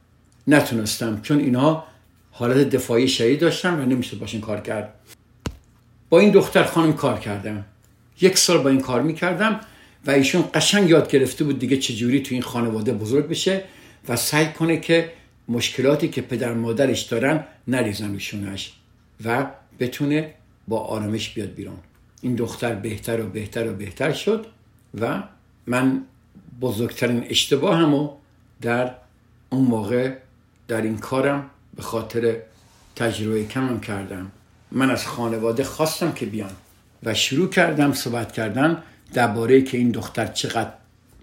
نتونستم 0.48 1.20
چون 1.22 1.40
اینها 1.40 1.84
حالت 2.32 2.70
دفاعی 2.70 3.08
شدید 3.08 3.40
داشتن 3.40 3.80
و 3.80 3.86
نمیشه 3.86 4.18
باشین 4.18 4.42
کار 4.42 4.62
کرد. 4.62 4.94
با 6.10 6.20
این 6.20 6.32
دختر 6.32 6.64
خانم 6.64 6.94
کار 6.94 7.20
کردم. 7.20 7.66
یک 8.22 8.38
سال 8.38 8.58
با 8.58 8.70
این 8.70 8.82
کار 8.82 9.02
می‌کردم 9.02 9.60
و 10.06 10.12
ایشون 10.12 10.44
قشنگ 10.54 10.90
یاد 10.90 11.12
گرفته 11.12 11.44
بود 11.44 11.60
دیگه 11.60 11.78
چجوری 11.78 12.22
تو 12.22 12.34
این 12.36 12.42
خانواده 12.42 12.94
بزرگ 12.94 13.28
بشه 13.28 13.64
و 14.10 14.16
سعی 14.16 14.46
کنه 14.46 14.80
که 14.80 15.12
مشکلاتی 15.48 16.08
که 16.08 16.22
پدر 16.22 16.54
مادرش 16.54 17.02
دارن 17.02 17.44
نریزن 17.68 18.14
روشونش 18.14 18.74
و 19.26 19.46
بتونه 19.80 20.34
با 20.68 20.80
آرامش 20.80 21.30
بیاد 21.30 21.54
بیرون. 21.54 21.78
این 22.22 22.36
دختر 22.36 22.76
بهتر 22.76 23.22
و 23.22 23.30
بهتر 23.30 23.72
و 23.72 23.74
بهتر 23.74 24.14
شد 24.14 24.46
و 25.02 25.24
من 25.68 26.02
بزرگترین 26.62 27.26
اشتباه 27.30 27.78
همو 27.78 28.10
در 28.62 28.92
اون 29.50 29.66
موقع 29.66 30.14
در 30.68 30.82
این 30.82 30.98
کارم 30.98 31.50
به 31.76 31.82
خاطر 31.82 32.38
تجربه 32.96 33.46
کمم 33.46 33.80
کردم. 33.80 34.32
من 34.72 34.92
از 34.92 35.08
خانواده 35.08 35.64
خواستم 35.64 36.12
که 36.12 36.26
بیان 36.26 36.52
و 37.04 37.14
شروع 37.14 37.50
کردم 37.50 37.94
صحبت 37.94 38.32
کردن 38.32 38.84
درباره 39.14 39.62
که 39.62 39.78
این 39.78 39.92
دختر 39.92 40.28
چقدر 40.28 40.72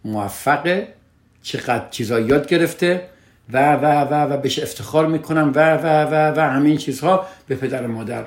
موفقه 0.04 0.94
چقدر 1.42 1.88
چیزا 1.90 2.20
یاد 2.20 2.48
گرفته 2.48 3.08
و 3.52 3.74
و 3.74 3.84
و 3.84 4.32
و 4.32 4.36
بهش 4.36 4.58
افتخار 4.58 5.06
می‌کنم 5.06 5.52
و 5.54 5.74
و 5.74 5.86
و 5.86 6.34
و 6.36 6.40
همین 6.40 6.76
چیزها 6.76 7.26
به 7.46 7.54
پدر 7.54 7.82
و 7.82 7.88
مادر. 7.88 8.24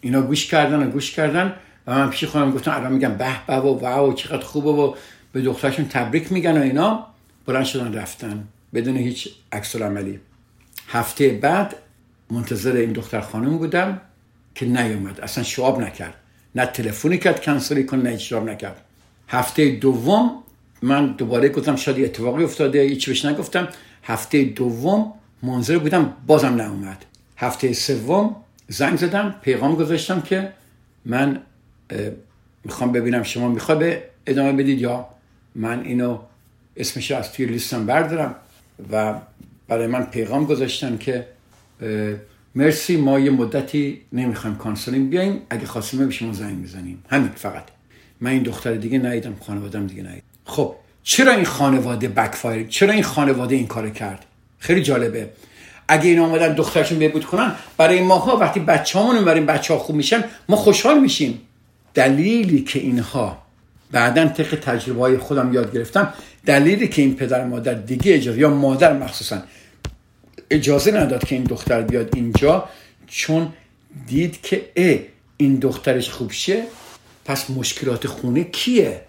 اینا 0.00 0.22
گوش 0.22 0.46
کردن 0.46 0.82
و 0.86 0.90
گوش 0.90 1.10
کردن 1.10 1.54
و 1.86 1.94
من 1.94 2.10
پیش 2.10 2.24
خودم 2.24 2.50
گفتم 2.50 2.70
الان 2.70 2.92
میگم 2.92 3.14
به 3.14 3.46
به 3.46 3.54
و 3.54 3.78
واو 3.78 4.12
چقدر 4.12 4.44
خوبه 4.44 4.70
و 4.70 4.94
به 5.32 5.40
دخترشون 5.40 5.88
تبریک 5.88 6.32
میگن 6.32 6.58
و 6.58 6.62
اینا. 6.62 7.06
بلند 7.46 7.64
شدن 7.64 7.94
رفتن 7.94 8.44
بدون 8.74 8.96
هیچ 8.96 9.28
عکس 9.52 9.76
عملی 9.76 10.20
هفته 10.88 11.28
بعد 11.28 11.76
منتظر 12.30 12.76
این 12.76 12.92
دختر 12.92 13.20
خانم 13.20 13.58
بودم 13.58 14.00
که 14.54 14.66
نیومد. 14.66 15.20
اصلا 15.20 15.44
شواب 15.44 15.80
نکرد. 15.80 16.14
نه 16.54 16.66
تلفنی 16.66 17.18
کرد 17.18 17.42
کنسلی 17.42 17.84
کن 17.84 17.98
نه 17.98 18.18
شواب 18.18 18.50
نکرد. 18.50 18.80
هفته 19.28 19.70
دوم 19.70 20.42
من 20.82 21.06
دوباره 21.06 21.48
گفتم 21.48 21.76
شاید 21.76 22.04
اتفاقی 22.04 22.44
افتاده 22.44 22.82
هیچ 22.82 23.08
بهش 23.08 23.24
نگفتم. 23.24 23.68
هفته 24.02 24.44
دوم 24.44 25.12
منظر 25.42 25.78
بودم 25.78 26.12
بازم 26.26 26.54
نیومد 26.60 27.04
هفته 27.36 27.72
سوم 27.72 28.36
زنگ 28.68 28.96
زدم 28.98 29.34
پیغام 29.42 29.74
گذاشتم 29.74 30.20
که 30.20 30.52
من 31.04 31.40
می‌خوام 32.64 32.92
ببینم 32.92 33.22
شما 33.22 33.48
می‌خوای 33.48 33.78
به 33.78 34.02
ادامه 34.26 34.52
بدید 34.52 34.80
یا 34.80 35.06
من 35.54 35.84
اینو 35.84 36.18
اسمش 36.76 37.10
از 37.10 37.32
توی 37.32 37.46
لیستم 37.46 37.86
بردارم. 37.86 38.34
و 38.92 39.14
برای 39.68 39.86
من 39.86 40.04
پیغام 40.04 40.44
گذاشتن 40.44 40.98
که 40.98 41.26
مرسی 42.54 42.96
ما 42.96 43.18
یه 43.18 43.30
مدتی 43.30 44.00
نمی‌خوایم 44.12 44.56
counseling 44.56 45.10
بیایم. 45.10 45.40
اگه 45.50 45.66
خواستیم 45.66 46.06
به 46.06 46.10
شما 46.10 46.32
زنگ 46.32 46.58
می‌زنیم 46.58 47.04
همین 47.08 47.28
فقط. 47.28 47.64
من 48.20 48.30
این 48.30 48.42
دختر 48.42 48.74
دیگه 48.74 48.98
ندیدم 48.98 49.36
خانوادم 49.46 49.86
دیگه 49.86 50.02
ندیدم. 50.02 50.22
خب 50.44 50.74
چرا 51.02 51.32
این 51.32 51.44
خانواده 51.44 52.08
backfire 52.08 52.66
چرا 52.66 52.92
این 52.92 53.02
خانواده 53.02 53.54
این 53.56 53.66
کار 53.66 53.90
کرد؟ 53.90 54.24
خیلی 54.58 54.82
جالبه. 54.82 55.30
اگه 55.88 56.08
این 56.08 56.18
آمدن 56.18 56.54
دخترشون 56.54 56.98
بهبود 56.98 57.24
کنن 57.24 57.54
برای 57.76 58.00
ماها 58.00 58.36
وقتی 58.36 58.60
بچه‌مون 58.60 59.24
برای 59.24 59.40
بچه 59.40 59.74
ها 59.74 59.80
خوب 59.80 59.96
میشن 59.96 60.24
ما 60.48 60.56
خوشحال 60.56 61.00
میشیم. 61.00 61.40
دلیلی 61.94 62.60
که 62.60 62.78
اینها 62.78 63.42
بعدا 63.90 64.28
طبق 64.28 64.54
تجربه 64.54 65.00
های 65.00 65.18
خودم 65.18 65.52
یاد 65.52 65.74
گرفتم 65.74 66.12
دلیلی 66.46 66.88
که 66.88 67.02
این 67.02 67.16
پدر 67.16 67.44
مادر 67.44 67.74
دیگه 67.74 68.14
اجازه 68.14 68.38
یا 68.38 68.50
مادر 68.50 68.92
مخصوصا 68.92 69.42
اجازه 70.50 70.90
نداد 70.90 71.24
که 71.24 71.34
این 71.34 71.44
دختر 71.44 71.82
بیاد 71.82 72.16
اینجا 72.16 72.68
چون 73.06 73.52
دید 74.06 74.40
که 74.42 74.70
اه 74.76 74.98
این 75.36 75.56
دخترش 75.56 76.10
خوب 76.10 76.32
شه 76.32 76.62
پس 77.24 77.50
مشکلات 77.50 78.06
خونه 78.06 78.44
کیه؟ 78.44 79.00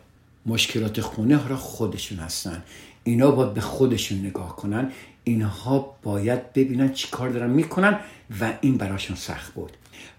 مشکلات 0.46 1.02
خونه 1.02 1.48
را 1.48 1.58
خودشون 1.58 2.18
هستن. 2.18 2.64
اینا 3.04 3.32
باید 3.32 3.54
به 3.54 3.62
خودشون 3.62 4.26
نگاه 4.26 4.56
کنن. 4.56 4.92
اینها 5.24 5.96
باید 6.04 6.54
ببینن 6.54 6.94
چی 6.94 7.08
کار 7.12 7.30
دارن 7.30 7.50
می‌کنن 7.50 8.00
و 8.42 8.54
این 8.62 8.78
براشون 8.78 9.16
سخت 9.16 9.54
بود. 9.54 9.72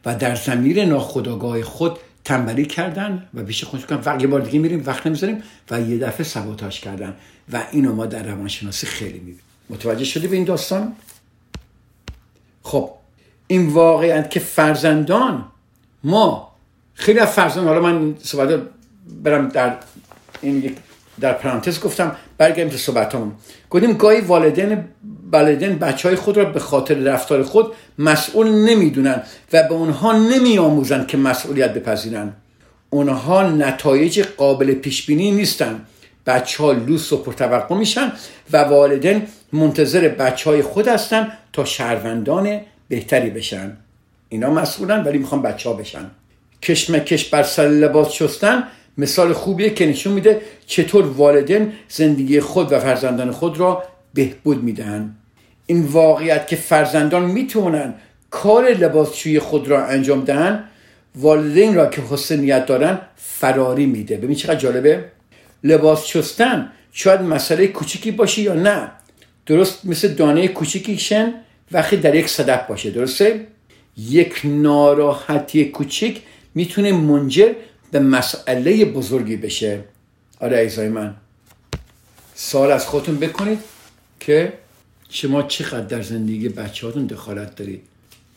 و 0.04 0.14
در 0.14 0.34
زمیر 0.34 0.84
ناخداگاه 0.84 1.62
خود 1.62 1.98
تنبلی 2.24 2.66
کردن 2.66 3.28
و 3.34 3.42
بیش 3.42 3.64
خودش 3.64 3.86
کردن 3.86 4.02
وقت 4.12 4.22
یه 4.22 4.26
بار 4.26 4.40
دیگه 4.40 4.58
میریم 4.58 4.82
وقت 4.86 5.06
نمی‌ذاریم 5.06 5.42
و 5.70 5.80
یه 5.80 5.98
دفعه 5.98 6.24
سبوتاش 6.24 6.80
کردن. 6.80 7.14
و 7.52 7.64
اینو 7.72 7.94
ما 7.94 8.06
در 8.06 8.22
روانشناسی 8.22 8.86
خیلی 8.86 9.18
می‌بینیم. 9.18 9.40
متوجه 9.70 10.04
شدی 10.04 10.26
به 10.26 10.36
این 10.36 10.44
داستان؟ 10.44 10.92
خب 12.62 12.90
این 13.46 13.68
واقعیت 13.68 14.30
که 14.30 14.40
فرزندان 14.40 15.44
ما 16.04 16.52
خیلی 16.94 17.18
از 17.18 17.28
فرزندان 17.28 17.66
حالا 17.66 17.80
من 17.80 18.16
صحبت 18.22 18.62
برم 19.22 19.48
در 19.48 19.76
این 20.42 20.76
در 21.20 21.32
پرانتز 21.32 21.80
گفتم 21.80 22.16
برگردیم 22.38 22.68
تو 22.68 22.76
صحبتامون. 22.76 23.32
گفتیم 23.70 23.92
گاهی 23.92 24.20
والدین 24.20 24.84
والدین 25.32 25.78
بچه 25.78 26.08
های 26.08 26.16
خود 26.16 26.36
را 26.36 26.44
به 26.44 26.60
خاطر 26.60 26.94
رفتار 26.94 27.42
خود 27.42 27.72
مسئول 27.98 28.48
نمی‌دونن 28.48 29.22
و 29.52 29.62
به 29.62 29.74
اونها 29.74 30.12
نمیآموزن 30.12 31.06
که 31.06 31.16
مسئولیت 31.16 31.74
بپذیرن. 31.74 32.32
اونها 32.90 33.42
نتایج 33.42 34.20
قابل 34.36 34.74
پیش 34.74 35.06
بینی 35.06 35.30
نیستن. 35.30 35.80
بچه 36.26 36.62
ها 36.62 36.72
لوس 36.72 37.12
و 37.12 37.16
پرتوقع 37.16 37.74
میشن 37.74 38.12
و 38.52 38.56
والدین 38.56 39.22
منتظر 39.52 40.08
بچه 40.08 40.50
های 40.50 40.62
خود 40.62 40.88
هستن 40.88 41.32
تا 41.52 41.64
شهروندان 41.64 42.60
بهتری 42.88 43.30
بشن. 43.30 43.76
اینا 44.28 44.50
مسئولن 44.50 45.04
ولی 45.04 45.18
می‌خوان 45.18 45.42
بچه 45.42 45.68
ها 45.68 45.74
بشن. 45.74 46.10
کشمکش 46.62 47.28
بر 47.28 47.42
سر 47.42 47.68
لباس 47.68 48.12
شستن 48.12 48.64
مثال 48.98 49.32
خوبیه 49.32 49.70
که 49.70 49.86
نشون 49.86 50.12
میده 50.12 50.40
چطور 50.66 51.06
والدین 51.06 51.72
زندگی 51.88 52.40
خود 52.40 52.72
و 52.72 52.80
فرزندان 52.80 53.30
خود 53.30 53.60
را 53.60 53.84
بهبود 54.14 54.62
میدن 54.62 55.16
این 55.66 55.82
واقعیت 55.82 56.46
که 56.46 56.56
فرزندان 56.56 57.24
می‌تونن 57.24 57.94
کار 58.30 58.70
لباسشویی 58.70 59.38
خود 59.38 59.68
را 59.68 59.86
انجام 59.86 60.24
دهن 60.24 60.64
والدین 61.16 61.74
را 61.74 61.86
که 61.86 62.02
حسن 62.10 62.36
نیت 62.36 62.66
دارن 62.66 62.98
فراری 63.16 63.86
میده. 63.86 64.16
ببین 64.16 64.36
چقدر 64.36 64.54
جالبه. 64.58 65.04
لباس 65.64 66.06
شستن 66.06 66.68
شاید 66.92 67.20
مسئله 67.20 67.66
کوچیکی 67.66 68.10
باشه 68.10 68.42
یا 68.42 68.54
نه. 68.54 68.90
درست 69.46 69.86
مثل 69.86 70.08
دانه 70.08 70.48
کوچیکی 70.48 70.98
شن 70.98 71.34
وقتی 71.72 71.96
در 71.96 72.14
یک 72.14 72.28
صدف 72.28 72.66
باشه. 72.66 72.90
درسته؟ 72.90 73.46
یک 73.98 74.40
ناراحتی 74.44 75.64
کوچیک 75.64 76.20
می‌تونه 76.54 76.92
منجر 76.92 77.52
به 77.92 77.98
مسئله 78.00 78.84
بزرگی 78.84 79.36
بشه. 79.36 79.80
آره 80.40 80.58
ایزای 80.58 80.88
من. 80.88 81.14
سال 82.34 82.70
از 82.70 82.86
خودتون 82.86 83.16
بکنید 83.16 83.58
که 84.20 84.52
شما 85.10 85.42
چقدر 85.42 85.80
در 85.80 86.02
زندگی 86.02 86.48
بچه 86.48 86.86
هاتون 86.86 87.06
دخالت 87.06 87.56
دارید. 87.56 87.82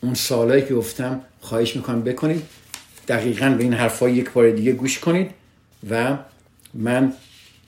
اون 0.00 0.14
سالهایی 0.14 0.62
که 0.62 0.74
گفتم 0.74 1.20
خواهش 1.40 1.76
می‌کنم 1.76 2.02
بکنید. 2.02 2.42
دقیقا 3.08 3.50
به 3.50 3.64
این 3.64 3.74
حرفای 3.74 4.12
یک 4.12 4.30
بار 4.30 4.50
دیگه 4.50 4.72
گوش 4.72 4.98
کنید 4.98 5.30
و 5.90 6.16
من 6.74 7.12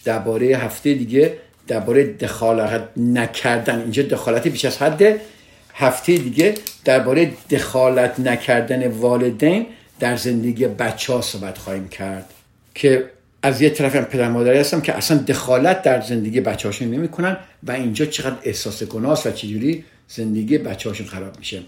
درباره 0.04 0.46
هفته 0.46 0.94
دیگه 0.94 1.38
درباره 1.66 2.04
دخالت 2.04 2.88
نکردن 2.96 3.80
اینجا 3.80 4.02
دخالت 4.02 4.48
بیش 4.48 4.64
از 4.64 4.82
حده 4.82 5.20
هفته 5.74 6.16
دیگه 6.16 6.54
درباره 6.84 7.32
دخالت 7.50 8.20
نکردن 8.20 8.88
والدین 8.88 9.66
در 9.98 10.16
زندگی 10.16 10.66
بچه 10.66 11.12
ها 11.12 11.20
صحبت 11.20 11.58
خواهیم 11.58 11.88
کرد 11.88 12.34
که 12.74 13.10
از 13.42 13.62
یه 13.62 13.70
طرف 13.70 13.96
هم 13.96 14.04
پدر 14.04 14.28
مادری 14.28 14.58
هستم 14.58 14.80
که 14.80 14.94
اصلا 14.94 15.16
دخالت 15.16 15.82
در 15.82 16.00
زندگی 16.00 16.40
بچه 16.40 16.68
هاشون 16.68 16.88
نمی 16.88 17.08
کنن 17.08 17.36
و 17.62 17.72
اینجا 17.72 18.06
چقدر 18.06 18.36
احساس 18.42 18.82
گناه 18.82 19.22
و 19.24 19.30
چجوری 19.30 19.84
زندگی 20.08 20.58
بچه 20.58 20.88
هاشون 20.88 21.06
خراب 21.06 21.38
میشه. 21.38 21.62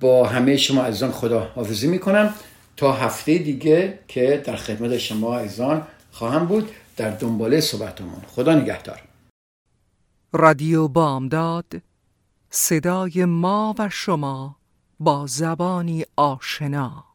با 0.00 0.26
همه 0.26 0.56
شما 0.56 0.82
عزیزان 0.82 1.10
خدا 1.10 1.40
حافظی 1.54 1.86
می‌کنم. 1.86 2.34
تا 2.76 2.92
هفته 2.92 3.38
دیگه 3.38 3.98
که 4.08 4.42
در 4.44 4.56
خدمت 4.56 4.98
شما 4.98 5.38
عزیزان 5.38 5.82
خواهم 6.12 6.46
بود 6.46 6.70
در 6.96 7.10
دنباله 7.10 7.60
صحبتمون. 7.60 8.22
خدا 8.26 8.54
نگهدار. 8.54 9.02
رادیو 10.32 10.88
بامداد 10.88 11.66
صدای 12.50 13.24
ما 13.24 13.74
و 13.78 13.88
شما. 13.92 14.61
با 15.00 15.26
زبانی 15.26 16.04
آشنا. 16.16 17.11